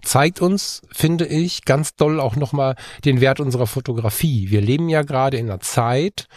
[0.03, 4.51] zeigt uns, finde ich, ganz doll auch nochmal den Wert unserer Fotografie.
[4.51, 6.27] Wir leben ja gerade in einer Zeit,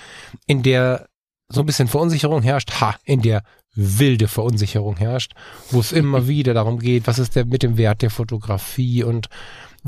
[0.46, 1.08] in der
[1.48, 3.42] so ein bisschen Verunsicherung herrscht, ha, in der
[3.74, 5.32] wilde Verunsicherung herrscht,
[5.70, 9.28] wo es immer wieder darum geht, was ist der mit dem Wert der Fotografie und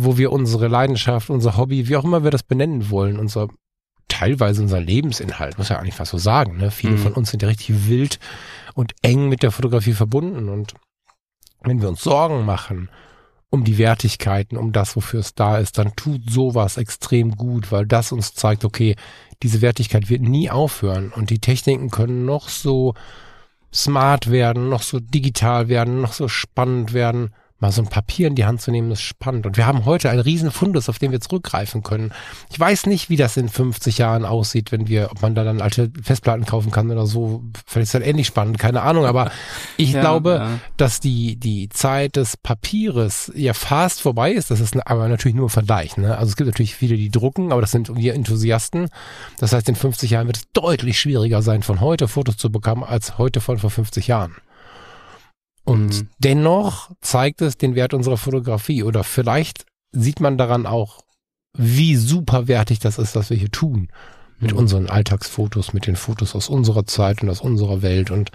[0.01, 3.49] wo wir unsere Leidenschaft, unser Hobby, wie auch immer wir das benennen wollen, unser
[4.07, 6.57] teilweise unser Lebensinhalt, muss ja eigentlich fast so sagen.
[6.57, 6.71] Ne?
[6.71, 6.99] Viele mhm.
[6.99, 8.19] von uns sind ja richtig wild
[8.75, 10.49] und eng mit der Fotografie verbunden.
[10.49, 10.75] Und
[11.63, 12.89] wenn wir uns Sorgen machen
[13.51, 17.87] um die Wertigkeiten, um das, wofür es da ist, dann tut sowas extrem gut, weil
[17.87, 18.95] das uns zeigt, okay,
[19.43, 22.95] diese Wertigkeit wird nie aufhören und die Techniken können noch so
[23.73, 28.37] smart werden, noch so digital werden, noch so spannend werden mal so ein Papier in
[28.37, 29.47] die Hand zu nehmen, ist spannend.
[29.47, 32.13] Und wir haben heute einen riesen Fundus, auf den wir zurückgreifen können.
[32.51, 35.61] Ich weiß nicht, wie das in 50 Jahren aussieht, wenn wir, ob man da dann
[35.61, 37.43] alte Festplatten kaufen kann oder so.
[37.67, 39.07] Vielleicht ist das ähnlich spannend, keine Ahnung.
[39.07, 39.33] Aber
[39.77, 40.59] ich ja, glaube, ja.
[40.77, 44.51] dass die, die Zeit des Papieres ja fast vorbei ist.
[44.53, 45.97] Das ist aber natürlich nur ein Vergleich.
[45.97, 46.17] Ne?
[46.17, 48.89] Also es gibt natürlich viele, die drucken, aber das sind wir Enthusiasten.
[49.39, 52.85] Das heißt, in 50 Jahren wird es deutlich schwieriger sein, von heute Fotos zu bekommen,
[52.85, 54.37] als heute von vor 50 Jahren.
[55.69, 56.09] Und mhm.
[56.19, 61.03] dennoch zeigt es den Wert unserer Fotografie oder vielleicht sieht man daran auch,
[61.53, 63.89] wie superwertig das ist, was wir hier tun.
[64.41, 64.59] Mit mhm.
[64.59, 68.11] unseren Alltagsfotos, mit den Fotos aus unserer Zeit und aus unserer Welt.
[68.11, 68.31] Und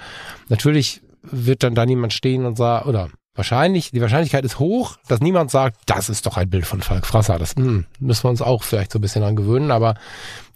[0.49, 5.19] natürlich wird dann da niemand stehen und sagen, oder Wahrscheinlich, die Wahrscheinlichkeit ist hoch, dass
[5.19, 7.39] niemand sagt, das ist doch ein Bild von Falk Frasser.
[7.39, 9.95] Das mh, hm, müssen wir uns auch vielleicht so ein bisschen dran gewöhnen, aber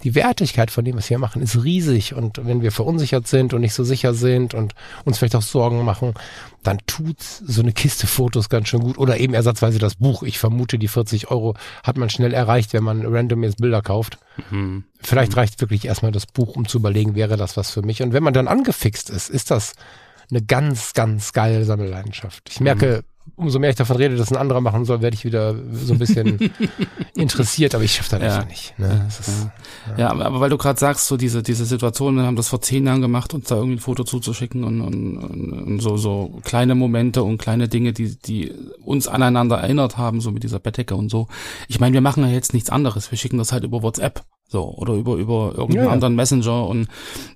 [0.03, 2.13] die Wertigkeit von dem, was wir machen, ist riesig.
[2.13, 5.83] Und wenn wir verunsichert sind und nicht so sicher sind und uns vielleicht auch Sorgen
[5.83, 6.13] machen,
[6.61, 8.99] dann tut so eine Kiste Fotos ganz schön gut.
[8.99, 10.21] Oder eben ersatzweise das Buch.
[10.21, 14.19] Ich vermute, die 40 Euro hat man schnell erreicht, wenn man random jetzt Bilder kauft.
[14.51, 14.83] Mhm.
[14.99, 15.39] Vielleicht mhm.
[15.39, 18.03] reicht wirklich erstmal das Buch, um zu überlegen, wäre das was für mich.
[18.03, 19.73] Und wenn man dann angefixt ist, ist das
[20.29, 22.49] eine ganz, ganz geile Sammelleidenschaft.
[22.49, 23.03] Ich merke,
[23.35, 25.99] umso mehr ich davon rede, dass ein anderer machen soll, werde ich wieder so ein
[25.99, 26.51] bisschen
[27.15, 28.35] interessiert, aber ich schaffe das ja.
[28.35, 28.77] einfach nicht.
[28.79, 29.01] Ne?
[29.05, 29.47] Das ist,
[29.97, 29.97] ja.
[29.97, 30.09] ja.
[30.09, 33.01] aber weil du gerade sagst, so diese, diese Situation, wir haben das vor zehn Jahren
[33.01, 37.37] gemacht, uns da irgendwie ein Foto zuzuschicken und, und, und so, so kleine Momente und
[37.37, 41.27] kleine Dinge, die, die uns aneinander erinnert haben, so mit dieser Bettdecke und so.
[41.67, 43.11] Ich meine, wir machen ja jetzt nichts anderes.
[43.11, 44.23] Wir schicken das halt über WhatsApp.
[44.49, 46.88] So, oder über, über irgendeinen ja, anderen Messenger und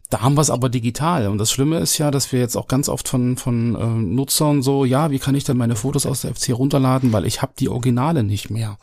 [0.10, 1.28] da haben wir es aber digital.
[1.28, 4.62] Und das Schlimme ist ja, dass wir jetzt auch ganz oft von, von äh, Nutzern
[4.62, 7.54] so, ja, wie kann ich denn meine Fotos aus der FC runterladen, weil ich habe
[7.60, 8.78] die Originale nicht mehr.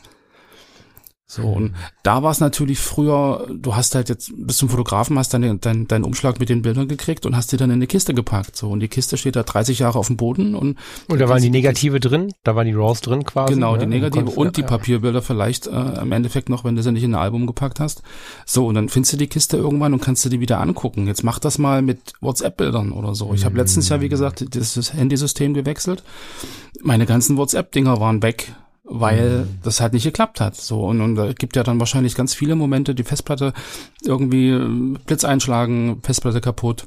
[1.31, 5.35] So, und da war es natürlich früher, du hast halt jetzt bis zum Fotografen, hast
[5.35, 8.57] deinen dein, Umschlag mit den Bildern gekriegt und hast dir dann in eine Kiste gepackt.
[8.57, 10.79] So, und die Kiste steht da 30 Jahre auf dem Boden und.
[11.07, 13.53] Und da waren die Negative drin, da waren die Raws drin quasi.
[13.53, 13.81] Genau, ne?
[13.81, 14.69] die Negative und, und die ja.
[14.69, 18.03] Papierbilder vielleicht äh, im Endeffekt noch, wenn du sie nicht in ein Album gepackt hast.
[18.47, 21.07] So, und dann findest du die Kiste irgendwann und kannst du die wieder angucken.
[21.07, 23.35] Jetzt mach das mal mit WhatsApp-Bildern oder so.
[23.35, 23.61] Ich habe mhm.
[23.61, 26.03] letztens ja, wie gesagt, das Handysystem gewechselt.
[26.81, 28.55] Meine ganzen WhatsApp-Dinger waren weg
[28.89, 29.59] weil mhm.
[29.63, 30.57] das halt nicht geklappt hat.
[30.57, 33.53] So und, und da gibt ja dann wahrscheinlich ganz viele Momente, die Festplatte
[34.03, 36.87] irgendwie äh, Blitz einschlagen, Festplatte kaputt.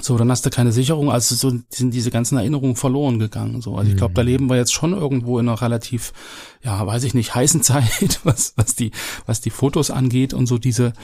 [0.00, 3.60] So, dann hast du keine Sicherung, also so sind diese ganzen Erinnerungen verloren gegangen.
[3.60, 4.28] So, also ich glaube, da mhm.
[4.28, 6.14] leben wir jetzt schon irgendwo in einer relativ,
[6.62, 8.92] ja, weiß ich nicht, heißen Zeit, was was die
[9.26, 10.94] was die Fotos angeht und so diese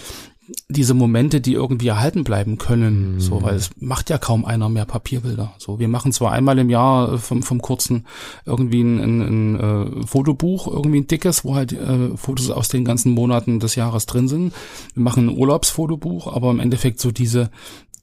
[0.68, 3.20] diese Momente, die irgendwie erhalten bleiben können, Mhm.
[3.20, 5.54] so, weil es macht ja kaum einer mehr Papierbilder.
[5.58, 8.06] So, wir machen zwar einmal im Jahr äh, vom, vom kurzen
[8.46, 12.84] irgendwie ein, ein, ein äh, Fotobuch, irgendwie ein dickes, wo halt äh, Fotos aus den
[12.84, 14.52] ganzen Monaten des Jahres drin sind.
[14.94, 17.50] Wir machen ein Urlaubsfotobuch, aber im Endeffekt so diese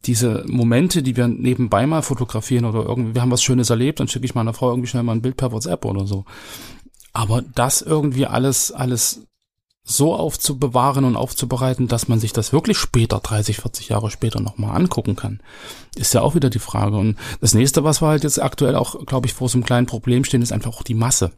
[0.05, 4.07] diese Momente, die wir nebenbei mal fotografieren oder irgendwie, wir haben was Schönes erlebt, dann
[4.07, 6.25] schicke ich meiner Frau irgendwie schnell mal ein Bild per WhatsApp oder so.
[7.11, 9.25] Aber das irgendwie alles, alles
[9.87, 14.75] so aufzubewahren und aufzubereiten, dass man sich das wirklich später, 30, 40 Jahre später nochmal
[14.75, 15.41] angucken kann,
[15.95, 16.97] ist ja auch wieder die Frage.
[16.97, 19.85] Und das nächste, was wir halt jetzt aktuell auch, glaube ich, vor so einem kleinen
[19.85, 21.31] Problem stehen, ist einfach auch die Masse.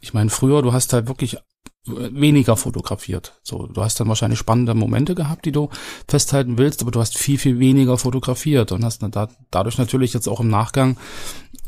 [0.00, 1.38] Ich meine, früher, du hast halt wirklich
[1.84, 3.40] weniger fotografiert.
[3.42, 5.68] So, du hast dann wahrscheinlich spannende Momente gehabt, die du
[6.06, 9.02] festhalten willst, aber du hast viel, viel weniger fotografiert und hast
[9.50, 10.98] dadurch natürlich jetzt auch im Nachgang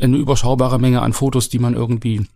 [0.00, 2.26] eine überschaubare Menge an Fotos, die man irgendwie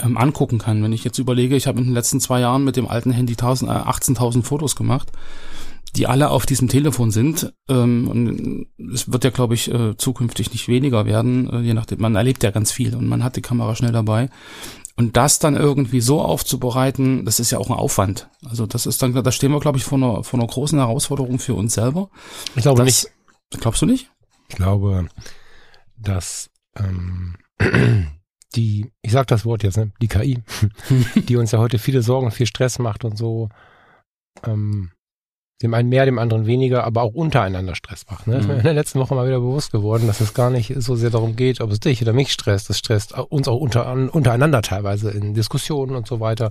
[0.00, 0.82] ähm, angucken kann.
[0.82, 3.32] Wenn ich jetzt überlege, ich habe in den letzten zwei Jahren mit dem alten Handy
[3.32, 5.12] 1000, äh, 18.000 Fotos gemacht,
[5.96, 7.52] die alle auf diesem Telefon sind.
[7.68, 12.00] Ähm, und es wird ja, glaube ich, äh, zukünftig nicht weniger werden, äh, je nachdem.
[12.00, 14.28] Man erlebt ja ganz viel und man hat die Kamera schnell dabei.
[14.96, 18.28] Und das dann irgendwie so aufzubereiten, das ist ja auch ein Aufwand.
[18.44, 21.38] Also das ist dann, da stehen wir, glaube ich, vor einer, vor einer großen Herausforderung
[21.38, 22.08] für uns selber.
[22.56, 23.60] Ich glaube Das- nicht.
[23.60, 24.10] Glaubst du nicht?
[24.48, 25.08] Ich glaube,
[25.98, 27.36] dass ähm,
[28.52, 30.38] die, ich sag das Wort jetzt, ne, die KI,
[31.28, 33.48] die uns ja heute viele Sorgen, viel Stress macht und so,
[34.46, 34.90] ähm,
[35.62, 38.26] dem einen mehr, dem anderen weniger, aber auch untereinander Stress macht.
[38.26, 38.34] Ne?
[38.34, 38.58] Das ist mir Mhm.
[38.60, 41.36] in der letzten Woche mal wieder bewusst geworden, dass es gar nicht so sehr darum
[41.36, 42.68] geht, ob es dich oder mich stresst.
[42.68, 46.50] Es stresst uns auch unter, untereinander teilweise in Diskussionen und so weiter.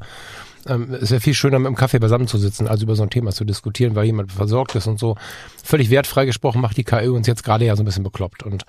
[0.65, 3.09] Ähm, es wäre viel schöner, mit dem Kaffee beisammen zu sitzen, als über so ein
[3.09, 5.17] Thema zu diskutieren, weil jemand versorgt ist und so.
[5.61, 8.43] Völlig wertfrei gesprochen macht die KI uns jetzt gerade ja so ein bisschen bekloppt.
[8.43, 8.63] Und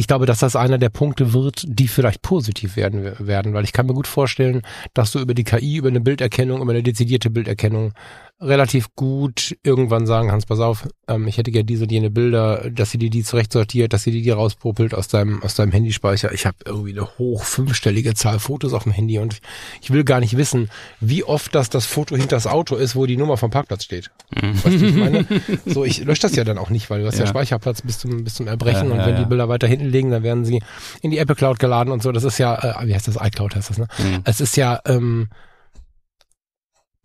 [0.00, 3.74] ich glaube, dass das einer der Punkte wird, die vielleicht positiv werden, werden, weil ich
[3.74, 4.62] kann mir gut vorstellen,
[4.94, 7.92] dass du über die KI, über eine Bilderkennung, über eine dezidierte Bilderkennung
[8.40, 12.70] relativ gut irgendwann sagen, Hans, pass auf, ähm, ich hätte gerne diese und jene Bilder,
[12.70, 15.72] dass sie dir die zurecht sortiert, dass sie dir die rauspopelt aus deinem, aus deinem
[15.72, 16.32] Handyspeicher.
[16.32, 19.40] Ich habe irgendwie eine hoch fünfstellige Zahl Fotos auf dem Handy und
[19.82, 23.04] ich will gar nicht wissen, wie oft das das Foto hinter das Auto ist, wo
[23.04, 24.10] die Nummer vom Parkplatz steht.
[24.30, 25.26] Weißt du, ich meine?
[25.66, 27.26] So, ich lösche das ja dann auch nicht, weil du hast ja, Ja.
[27.26, 29.20] Speicherplatz bis zum, bis zum Erbrechen Ja, und ja, wenn ja.
[29.20, 30.62] die Bilder weiter hinten liegen, dann werden sie
[31.02, 32.10] in die Apple Cloud geladen und so.
[32.12, 33.16] Das ist ja, äh, wie heißt das?
[33.20, 33.86] iCloud heißt das, ne?
[33.98, 34.20] Mhm.
[34.24, 35.28] Es ist ja ähm,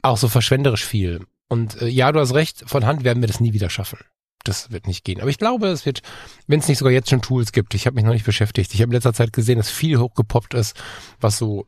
[0.07, 1.21] auch so verschwenderisch viel.
[1.47, 3.99] Und äh, ja, du hast recht, von Hand werden wir das nie wieder schaffen.
[4.43, 5.21] Das wird nicht gehen.
[5.21, 6.01] Aber ich glaube, es wird,
[6.47, 8.73] wenn es nicht sogar jetzt schon Tools gibt, ich habe mich noch nicht beschäftigt.
[8.73, 10.75] Ich habe in letzter Zeit gesehen, dass viel hochgepoppt ist,
[11.19, 11.65] was so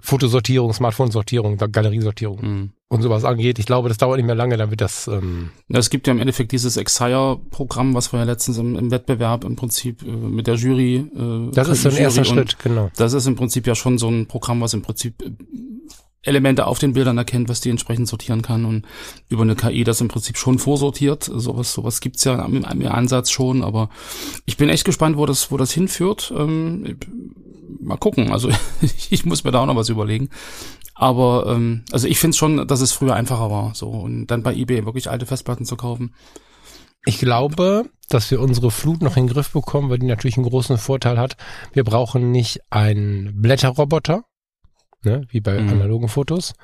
[0.00, 2.70] Fotosortierung, Smartphone-Sortierung, Galeriesortierung Mhm.
[2.88, 3.58] und sowas angeht.
[3.58, 6.12] Ich glaube, das dauert nicht mehr lange, dann wird das ähm, Ja, es gibt ja
[6.12, 10.46] im Endeffekt dieses Exire-Programm, was wir ja letztens im, im Wettbewerb im Prinzip äh, mit
[10.46, 10.96] der Jury.
[11.16, 12.90] Äh, das ist so ein erster Schritt, genau.
[12.96, 15.32] Das ist im Prinzip ja schon so ein Programm, was im Prinzip äh,
[16.22, 18.86] Elemente auf den Bildern erkennt, was die entsprechend sortieren kann und
[19.28, 21.24] über eine KI das im Prinzip schon vorsortiert.
[21.24, 23.88] Sowas, sowas gibt's ja im, im Ansatz schon, aber
[24.44, 26.32] ich bin echt gespannt, wo das, wo das hinführt.
[26.36, 26.98] Ähm,
[27.80, 28.32] mal gucken.
[28.32, 28.50] Also
[29.10, 30.28] ich muss mir da auch noch was überlegen.
[30.94, 34.54] Aber ähm, also ich finde schon, dass es früher einfacher war, so und dann bei
[34.54, 36.14] eBay wirklich alte Festplatten zu kaufen.
[37.04, 40.48] Ich glaube, dass wir unsere Flut noch in den Griff bekommen, weil die natürlich einen
[40.48, 41.36] großen Vorteil hat.
[41.72, 44.24] Wir brauchen nicht einen Blätterroboter,
[45.04, 45.68] ne, wie bei Mhm.
[45.70, 46.54] analogen Fotos,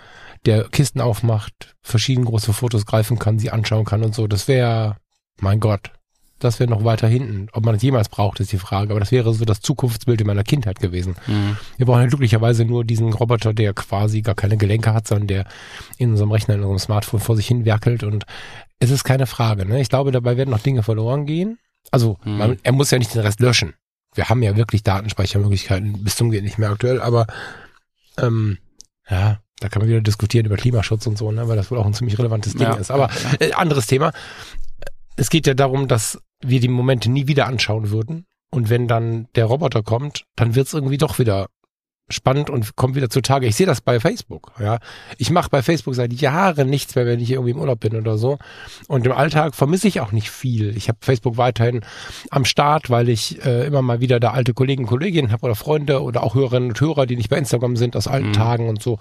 [0.47, 4.27] der Kisten aufmacht, verschiedene große Fotos greifen kann, sie anschauen kann und so.
[4.27, 4.97] Das wäre,
[5.41, 5.91] mein Gott,
[6.41, 7.47] das wäre noch weiter hinten.
[7.53, 8.91] Ob man es jemals braucht, ist die Frage.
[8.91, 11.15] Aber das wäre so das Zukunftsbild in meiner Kindheit gewesen.
[11.79, 15.47] Wir brauchen ja glücklicherweise nur diesen Roboter, der quasi gar keine Gelenke hat, sondern der
[15.97, 18.27] in unserem Rechner, in unserem Smartphone vor sich hin werkelt und
[18.79, 19.65] es ist keine Frage.
[19.65, 19.81] Ne?
[19.81, 21.59] Ich glaube, dabei werden noch Dinge verloren gehen.
[21.91, 22.37] Also Mhm.
[22.37, 23.75] man, er muss ja nicht den Rest löschen.
[24.15, 27.27] Wir haben ja wirklich Datenspeichermöglichkeiten bis zum geht nicht mehr aktuell, aber
[28.19, 28.59] ähm,
[29.09, 31.87] ja, da kann man wieder diskutieren über Klimaschutz und so, ne, weil das wohl auch
[31.87, 32.91] ein ziemlich relevantes Ding Ja, ist.
[32.91, 34.13] Aber äh, anderes Thema.
[35.17, 38.27] Es geht ja darum, dass wir die Momente nie wieder anschauen würden.
[38.51, 41.49] Und wenn dann der Roboter kommt, dann wird es irgendwie doch wieder
[42.11, 43.47] spannend und kommt wieder zutage.
[43.47, 44.53] Ich sehe das bei Facebook.
[44.61, 44.79] Ja,
[45.17, 48.19] ich mache bei Facebook seit Jahren nichts mehr, wenn ich irgendwie im Urlaub bin oder
[48.19, 48.39] so.
[48.89, 50.77] Und im Alltag vermisse ich auch nicht viel.
[50.77, 51.81] Ich habe Facebook weiterhin
[52.31, 55.55] am Start, weil ich äh, immer mal wieder da alte Kollegen und Kolleginnen habe oder
[55.55, 58.33] Freunde oder auch Hörerinnen und Hörer, die nicht bei Instagram sind aus alten Mhm.
[58.35, 58.99] Tagen und so.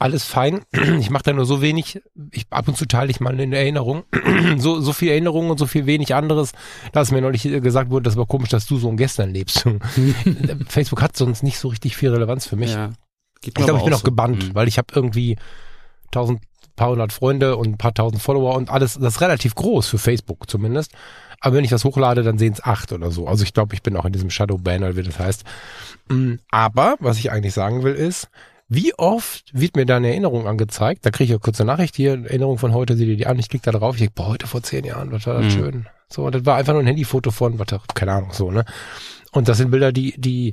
[0.00, 0.62] Alles fein.
[0.98, 2.00] Ich mache da nur so wenig.
[2.32, 4.02] Ich, ab und zu teile ich mal eine Erinnerung.
[4.58, 6.52] so, so viel Erinnerung und so viel wenig anderes.
[6.92, 9.30] Da es mir neulich äh, gesagt wurde, das war komisch, dass du so ein Gestern
[9.30, 9.64] lebst.
[10.68, 12.72] Facebook hat sonst nicht so richtig viel Relevanz für mich.
[12.72, 12.90] ja.
[13.42, 14.04] Ich glaube, ich bin auch auch so.
[14.04, 14.54] gebannt, Mhm.
[14.54, 15.36] weil ich habe irgendwie
[16.10, 16.40] tausend,
[16.76, 19.98] paar hundert Freunde und ein paar tausend Follower und alles, das ist relativ groß für
[19.98, 20.92] Facebook zumindest.
[21.40, 23.26] Aber wenn ich das hochlade, dann sehen es acht oder so.
[23.26, 25.44] Also ich glaube, ich bin auch in diesem Shadow Banner, wie das heißt.
[26.08, 28.28] Mm, Aber was ich eigentlich sagen will, ist,
[28.72, 31.04] Wie oft wird mir da eine Erinnerung angezeigt?
[31.04, 33.48] Da kriege ich eine kurze Nachricht hier, Erinnerung von heute, sieh dir die an, ich
[33.48, 35.50] klicke da drauf, ich denke, boah, heute vor zehn Jahren, was war das Mhm.
[35.58, 35.86] schön.
[36.08, 38.64] So, und das war einfach nur ein Handyfoto von, was, keine Ahnung, so, ne?
[39.32, 40.52] Und das sind Bilder, die, die,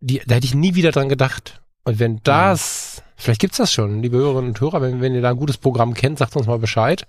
[0.00, 1.62] die, da hätte ich nie wieder dran gedacht.
[1.84, 5.30] Und wenn das, vielleicht gibt's das schon, liebe Hörerinnen und Hörer, wenn, wenn ihr da
[5.30, 7.06] ein gutes Programm kennt, sagt uns mal Bescheid.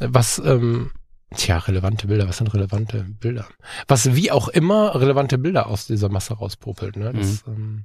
[0.00, 0.92] Was, ähm,
[1.34, 3.46] tja, relevante Bilder, was sind relevante Bilder?
[3.88, 7.12] Was wie auch immer relevante Bilder aus dieser Masse rauspopelt, ne?
[7.12, 7.84] Das ähm,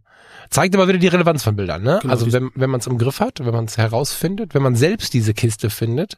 [0.49, 1.99] zeigt immer wieder die Relevanz von Bildern, ne?
[2.01, 4.75] Genau, also wenn, wenn man es im Griff hat, wenn man es herausfindet, wenn man
[4.75, 6.17] selbst diese Kiste findet,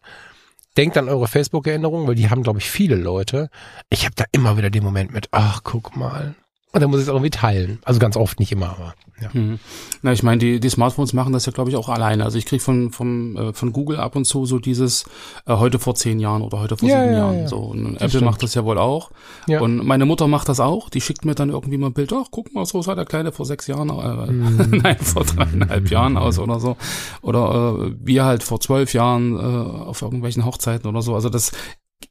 [0.77, 3.49] denkt an eure Facebook-Erinnerungen, weil die haben, glaube ich, viele Leute.
[3.89, 6.35] Ich habe da immer wieder den Moment mit, ach, guck mal.
[6.73, 7.79] Und dann muss ich es auch irgendwie teilen.
[7.84, 9.29] Also ganz oft, nicht immer, aber ja.
[9.34, 9.60] Mhm.
[10.01, 12.23] Na, ich meine, die, die Smartphones machen das ja, glaube ich, auch alleine.
[12.23, 15.03] Also ich krieg von, vom, äh, von Google ab und zu so dieses
[15.45, 17.39] äh, heute vor zehn Jahren oder heute vor Ja, sieben ja, Jahren.
[17.39, 17.47] ja.
[17.47, 17.57] So.
[17.57, 18.23] Und Apple stimmt.
[18.25, 19.12] macht das ja wohl auch.
[19.47, 19.60] Ja.
[19.62, 20.89] Und meine Mutter macht das auch.
[20.89, 23.31] Die schickt mir dann irgendwie mal ein Bild, ach, guck mal, so sah der Kleine
[23.34, 24.79] vor sechs Jahren, äh, Mhm.
[24.84, 26.77] nein, vor dreieinhalb Jahren aus oder so.
[27.21, 31.13] Oder äh, wir halt vor zwölf Jahren äh, auf irgendwelchen Hochzeiten oder so.
[31.15, 31.51] Also das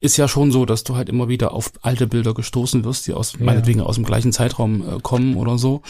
[0.00, 3.12] ist ja schon so, dass du halt immer wieder auf alte Bilder gestoßen wirst, die
[3.12, 3.44] aus, Ja.
[3.44, 5.82] meinetwegen aus dem gleichen Zeitraum äh, kommen oder so.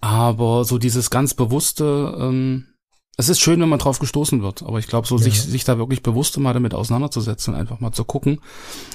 [0.00, 2.66] Aber so dieses ganz bewusste, ähm,
[3.16, 5.78] es ist schön, wenn man drauf gestoßen wird, aber ich glaube, so sich, sich da
[5.78, 8.40] wirklich bewusst mal damit auseinanderzusetzen einfach mal zu gucken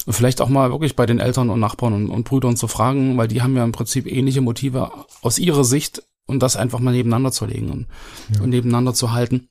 [0.05, 3.17] und vielleicht auch mal wirklich bei den Eltern und Nachbarn und, und Brüdern zu fragen,
[3.17, 6.91] weil die haben ja im Prinzip ähnliche Motive aus ihrer Sicht und das einfach mal
[6.91, 7.87] nebeneinander zu legen und,
[8.35, 8.41] Ja.
[8.41, 9.47] und nebeneinander zu halten.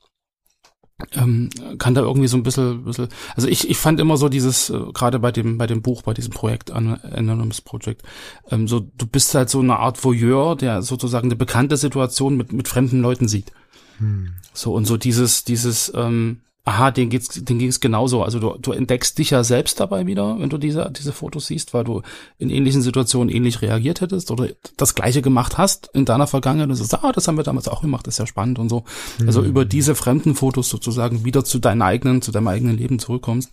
[1.13, 4.69] Ähm, kann da irgendwie so ein bisschen, bisschen also ich, ich fand immer so dieses,
[4.69, 8.03] äh, gerade bei dem, bei dem Buch, bei diesem Projekt, An- Anonymous Project,
[8.51, 12.53] ähm, so, du bist halt so eine Art Voyeur, der sozusagen eine bekannte Situation mit,
[12.53, 13.53] mit fremden Leuten sieht.
[13.99, 14.33] Hm.
[14.53, 18.23] So, und so dieses, dieses, ähm, aha, den geht's, den ging's genauso.
[18.23, 21.73] Also du, du entdeckst dich ja selbst dabei wieder, wenn du diese, diese Fotos siehst,
[21.73, 22.03] weil du
[22.37, 26.75] in ähnlichen Situationen ähnlich reagiert hättest oder das Gleiche gemacht hast in deiner Vergangenheit und
[26.75, 28.85] sagst, ah, das haben wir damals auch gemacht, das ist ja spannend und so.
[29.27, 33.51] Also über diese fremden Fotos sozusagen wieder zu deinen eigenen, zu deinem eigenen Leben zurückkommst,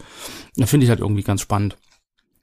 [0.65, 1.77] finde ich halt irgendwie ganz spannend.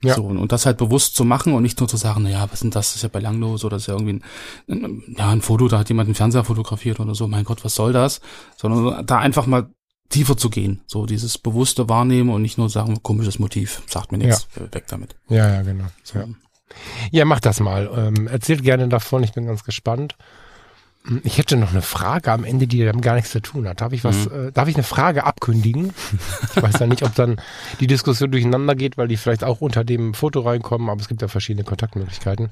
[0.03, 0.15] Ja.
[0.15, 2.63] So, und, das halt bewusst zu machen und nicht nur zu sagen, naja, was ist
[2.63, 4.21] denn das, das ist ja belanglos oder das ist ja irgendwie
[4.67, 7.63] ein, ein, ja, ein Foto, da hat jemand einen Fernseher fotografiert oder so, mein Gott,
[7.63, 8.19] was soll das?
[8.57, 9.69] Sondern da einfach mal
[10.13, 14.19] tiefer zu gehen, so dieses bewusste Wahrnehmen und nicht nur sagen, komisches Motiv, sagt mir
[14.19, 15.15] nichts, äh, weg damit.
[15.29, 15.85] Ja, ja, genau.
[16.13, 16.25] Ja.
[17.11, 17.89] ja, mach das mal.
[17.95, 20.15] Ähm, erzählt gerne davon, ich bin ganz gespannt.
[21.05, 23.81] Hm, Ich hätte noch eine Frage am Ende, die damit gar nichts zu tun hat.
[23.81, 25.93] Darf ich was, äh, darf ich eine Frage abkündigen?
[26.55, 27.41] Ich weiß ja nicht, ob dann
[27.79, 31.21] die Diskussion durcheinander geht, weil die vielleicht auch unter dem Foto reinkommen, aber es gibt
[31.21, 32.49] ja verschiedene Kontaktmöglichkeiten.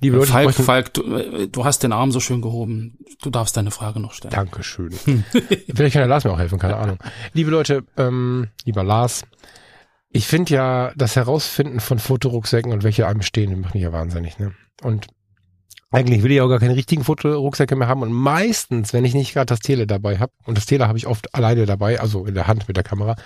[0.00, 2.98] Liebe Leute, Falk, bräuchte- Falk, du, äh, du hast den Arm so schön gehoben.
[3.22, 4.32] Du darfst deine Frage noch stellen.
[4.34, 4.90] Dankeschön.
[5.74, 6.98] Vielleicht kann der Lars mir auch helfen, keine Ahnung.
[7.32, 9.22] Liebe Leute, ähm, lieber Lars,
[10.10, 14.38] ich finde ja das Herausfinden von Fotorucksäcken und welche einem stehen, macht mich ja wahnsinnig,
[14.38, 14.52] ne?
[14.82, 15.06] Und
[15.92, 19.34] eigentlich will ich auch gar keine richtigen Fotorucksäcke mehr haben und meistens, wenn ich nicht
[19.34, 22.34] gerade das Tele dabei habe, und das Tele habe ich oft alleine dabei, also in
[22.34, 23.16] der Hand mit der Kamera,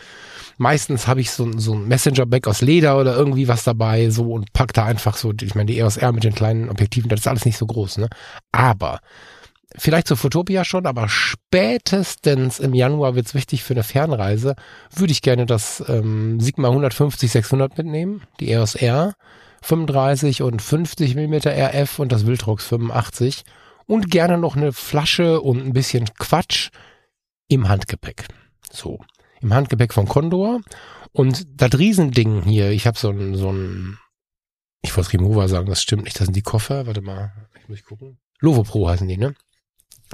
[0.59, 4.53] meistens habe ich so, so ein Messenger-Bag aus Leder oder irgendwie was dabei, so und
[4.53, 7.29] pack da einfach so, ich meine, die EOS R mit den kleinen Objektiven, das ist
[7.29, 8.09] alles nicht so groß, ne?
[8.53, 9.01] Aber
[9.77, 14.55] vielleicht zur Fotopia schon, aber spätestens im Januar wird's wichtig für eine Fernreise.
[14.95, 19.14] Würde ich gerne das ähm, Sigma 150 600 mitnehmen, die EOS R
[19.62, 23.45] 35 und 50 mm RF und das Wildrox 85
[23.87, 26.71] und gerne noch eine Flasche und ein bisschen Quatsch
[27.49, 28.27] im Handgepäck.
[28.71, 29.01] So,
[29.44, 30.61] im Handgepäck von Condor
[31.12, 33.98] und das Riesending hier, ich habe so ein so ein
[34.83, 37.83] ich wollte Remover sagen, das stimmt nicht, das sind die Koffer, warte mal, ich muss
[37.85, 38.18] gucken.
[38.40, 39.35] Lovo Pro heißen die, ne?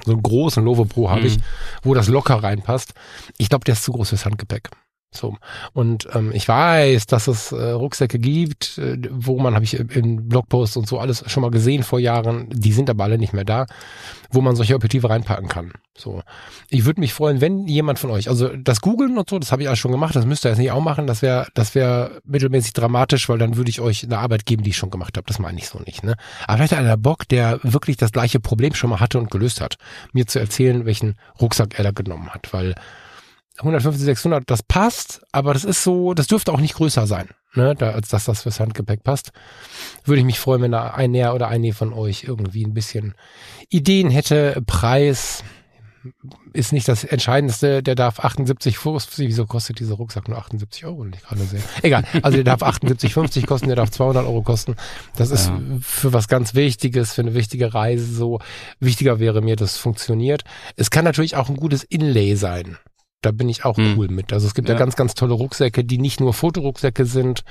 [0.04, 1.42] So einen großen Lovo Pro habe ich, Mhm.
[1.82, 2.94] wo das locker reinpasst.
[3.38, 4.70] Ich glaube, der ist zu groß fürs Handgepäck.
[5.12, 5.36] So.
[5.72, 10.28] Und ähm, ich weiß, dass es äh, Rucksäcke gibt, äh, wo man, habe ich in
[10.28, 13.44] Blogposts und so alles schon mal gesehen vor Jahren, die sind aber alle nicht mehr
[13.44, 13.66] da,
[14.30, 15.72] wo man solche Objektive reinpacken kann.
[15.98, 16.22] So.
[16.68, 19.62] Ich würde mich freuen, wenn jemand von euch, also das Googeln und so, das habe
[19.62, 22.20] ich alles schon gemacht, das müsst ihr jetzt nicht auch machen, das wäre das wäre
[22.24, 25.26] mittelmäßig dramatisch, weil dann würde ich euch eine Arbeit geben, die ich schon gemacht habe.
[25.26, 26.04] Das meine ich so nicht.
[26.04, 26.14] Ne?
[26.46, 29.76] Aber vielleicht einer Bock, der wirklich das gleiche Problem schon mal hatte und gelöst hat,
[30.12, 32.76] mir zu erzählen, welchen Rucksack er da genommen hat, weil
[33.60, 37.74] 150, 600, das passt, aber das ist so, das dürfte auch nicht größer sein, ne,
[37.74, 39.30] da, als dass das fürs Handgepäck passt.
[40.04, 43.14] Würde ich mich freuen, wenn da ein näher oder eine von euch irgendwie ein bisschen
[43.68, 44.62] Ideen hätte.
[44.66, 45.44] Preis
[46.54, 51.22] ist nicht das Entscheidendste, der darf 78,50, wieso kostet dieser Rucksack nur 78 Euro, nicht
[51.26, 51.62] gerade sehe.
[51.82, 54.76] Egal, also der darf 78,50 kosten, der darf 200 Euro kosten.
[55.16, 55.60] Das ist Ja.
[55.82, 58.40] für was ganz Wichtiges, für eine wichtige Reise so.
[58.78, 60.44] Wichtiger wäre mir, das funktioniert.
[60.76, 62.78] Es kann natürlich auch ein gutes Inlay sein.
[63.22, 63.98] Da bin ich auch Hm.
[63.98, 64.32] cool mit.
[64.32, 64.74] Also es gibt ja.
[64.74, 64.78] Ja.
[64.78, 67.44] ganz, ganz tolle Rucksäcke, die nicht nur Fotorucksäcke sind,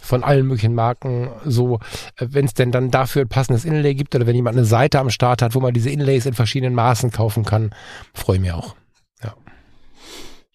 [0.00, 1.28] von allen möglichen Marken.
[1.44, 1.80] So,
[2.18, 5.10] wenn es denn dann dafür ein passendes Inlay gibt oder wenn jemand eine Seite am
[5.10, 7.74] Start hat, wo man diese Inlays in verschiedenen Maßen kaufen kann,
[8.14, 8.74] freue ich mich auch.
[9.22, 9.34] Ja.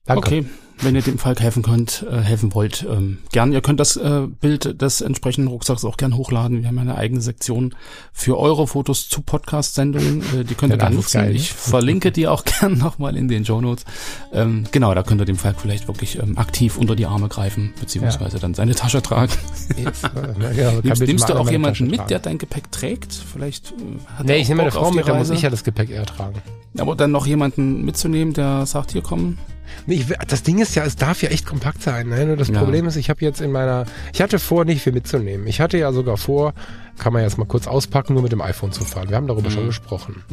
[0.05, 0.27] Danke.
[0.27, 0.45] Okay,
[0.81, 3.53] wenn ihr dem Falk helfen könnt, äh, helfen wollt, ähm, gern.
[3.53, 6.61] Ihr könnt das äh, Bild des entsprechenden Rucksacks auch gern hochladen.
[6.61, 7.75] Wir haben eine eigene Sektion
[8.11, 10.21] für eure Fotos zu Podcast-Sendungen.
[10.35, 11.21] Äh, die könnt ihr Ja, dann nutzen.
[11.21, 11.35] geil?
[11.35, 13.85] Ich verlinke die auch gern nochmal in den Show Notes.
[14.33, 17.73] Ähm, genau, da könnt ihr dem Falk vielleicht wirklich ähm, aktiv unter die Arme greifen,
[17.79, 19.31] beziehungsweise dann seine Tasche tragen.
[19.77, 20.35] Jetzt, kann
[20.83, 23.13] Nimmst, nimmst du auch jemanden mit, der dein Gepäck trägt?
[23.13, 25.63] Vielleicht äh, hat Nee, er ich nehme meine Frau mit, da muss ich ja das
[25.63, 26.41] Gepäck eher tragen.
[26.77, 29.37] Aber dann noch jemanden mitzunehmen, der sagt, hier komm.
[29.87, 32.09] Ich, das Ding ist ja, es darf ja echt kompakt sein.
[32.09, 32.25] Ne?
[32.25, 32.59] Nur das Ja.
[32.59, 35.47] Problem ist, ich habe jetzt in meiner, ich hatte vor, nicht viel mitzunehmen.
[35.47, 36.53] Ich hatte ja sogar vor,
[36.99, 39.09] kann man jetzt mal kurz auspacken, nur mit dem iPhone zu fahren.
[39.09, 39.53] Wir haben darüber Mhm.
[39.53, 40.23] schon gesprochen.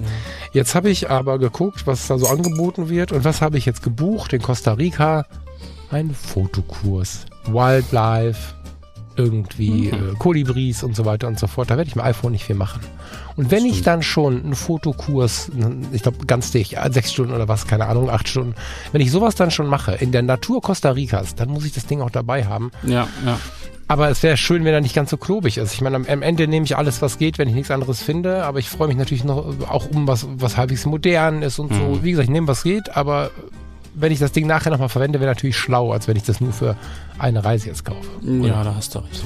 [0.53, 3.83] Jetzt habe ich aber geguckt, was da so angeboten wird und was habe ich jetzt
[3.83, 5.25] gebucht in Costa Rica?
[5.91, 7.27] Ein Fotokurs.
[7.47, 8.55] Wildlife,
[9.21, 10.13] irgendwie Mhm.
[10.13, 11.71] äh, Kolibris und so weiter und so fort.
[11.71, 12.81] Da werde ich mit dem iPhone nicht viel machen.
[13.37, 15.51] Und wenn ich dann schon einen Fotokurs,
[15.93, 18.55] ich glaube ganztägig, ja, sechs Stunden oder was, keine Ahnung, acht Stunden,
[18.93, 21.87] wenn ich sowas dann schon mache, in der Natur Costa Ricas, dann muss ich das
[21.87, 22.71] Ding auch dabei haben.
[22.83, 23.39] Ja, ja.
[23.89, 25.73] Aber es wäre schön, wenn er nicht ganz so klobig ist.
[25.75, 28.45] Ich meine, am, am Ende nehme ich alles, was geht, wenn ich nichts anderes finde.
[28.45, 31.73] Aber ich freue mich natürlich noch äh, auch um was, was halbwegs modern ist und
[31.75, 31.81] so.
[31.81, 32.05] Mhm.
[32.05, 32.97] Wie gesagt, ich nehme, was geht.
[32.97, 33.33] Aber
[34.01, 36.53] wenn ich das Ding nachher nochmal verwende, wäre natürlich schlau, als wenn ich das nur
[36.53, 36.77] für
[37.19, 38.09] eine Reise jetzt kaufe.
[38.23, 39.25] Ja, da hast du recht.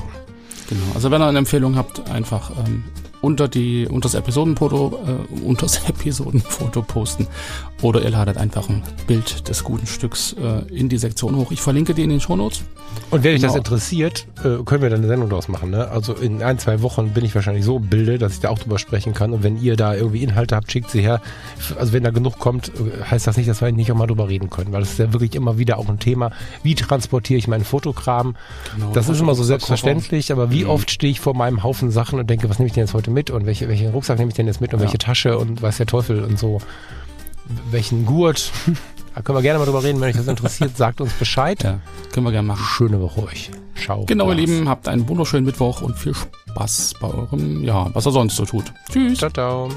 [0.69, 0.83] Genau.
[0.95, 2.85] Also wenn ihr eine Empfehlung habt, einfach ähm,
[3.25, 7.27] unter die unter das Episodenfoto äh, unter das Episodenfoto posten
[7.83, 11.51] oder ihr ladet einfach ein Bild des guten Stücks äh, in die Sektion hoch.
[11.51, 12.63] Ich verlinke die in den Shownotes.
[13.11, 13.59] Und wenn dich das Genau.
[13.65, 15.71] interessiert, äh, können wir dann eine Sendung draus machen.
[15.71, 15.89] Ne?
[15.89, 18.79] Also in ein, zwei Wochen bin ich wahrscheinlich so Bilde, dass ich da auch drüber
[18.79, 19.33] sprechen kann.
[19.33, 21.21] Und wenn ihr da irgendwie Inhalte habt, schickt sie her.
[21.79, 24.29] Also wenn da genug kommt, äh, heißt das nicht, dass wir nicht auch mal drüber
[24.29, 24.73] reden können.
[24.73, 26.31] Weil es ist ja wirklich immer wieder auch ein Thema.
[26.63, 28.37] Wie transportiere ich meinen Fotokram?
[28.77, 30.71] Genau, Das ist immer so selbstverständlich, aber wie Mhm.
[30.71, 33.11] oft stehe ich vor meinem Haufen Sachen und denke, was nehme ich denn jetzt heute
[33.15, 34.85] mit und welche, welchen Rucksack nehme ich denn jetzt mit und Ja.
[34.85, 36.61] welche Tasche und weiß der Teufel und so.
[37.71, 38.51] Welchen Gurt.
[39.15, 41.63] Da können wir gerne mal drüber reden, wenn euch das interessiert, sagt uns Bescheid.
[41.63, 41.79] Ja,
[42.13, 42.65] können wir gerne machen.
[42.65, 43.51] Schöne Woche euch.
[43.77, 44.05] Ciao.
[44.07, 44.35] Genau, ihr.
[44.35, 48.45] Lieben, habt einen wunderschönen Mittwoch und viel Spaß bei eurem, ja, was er sonst so
[48.45, 48.65] tut.
[48.91, 49.19] Tschüss.
[49.19, 49.69] Ciao, ciao.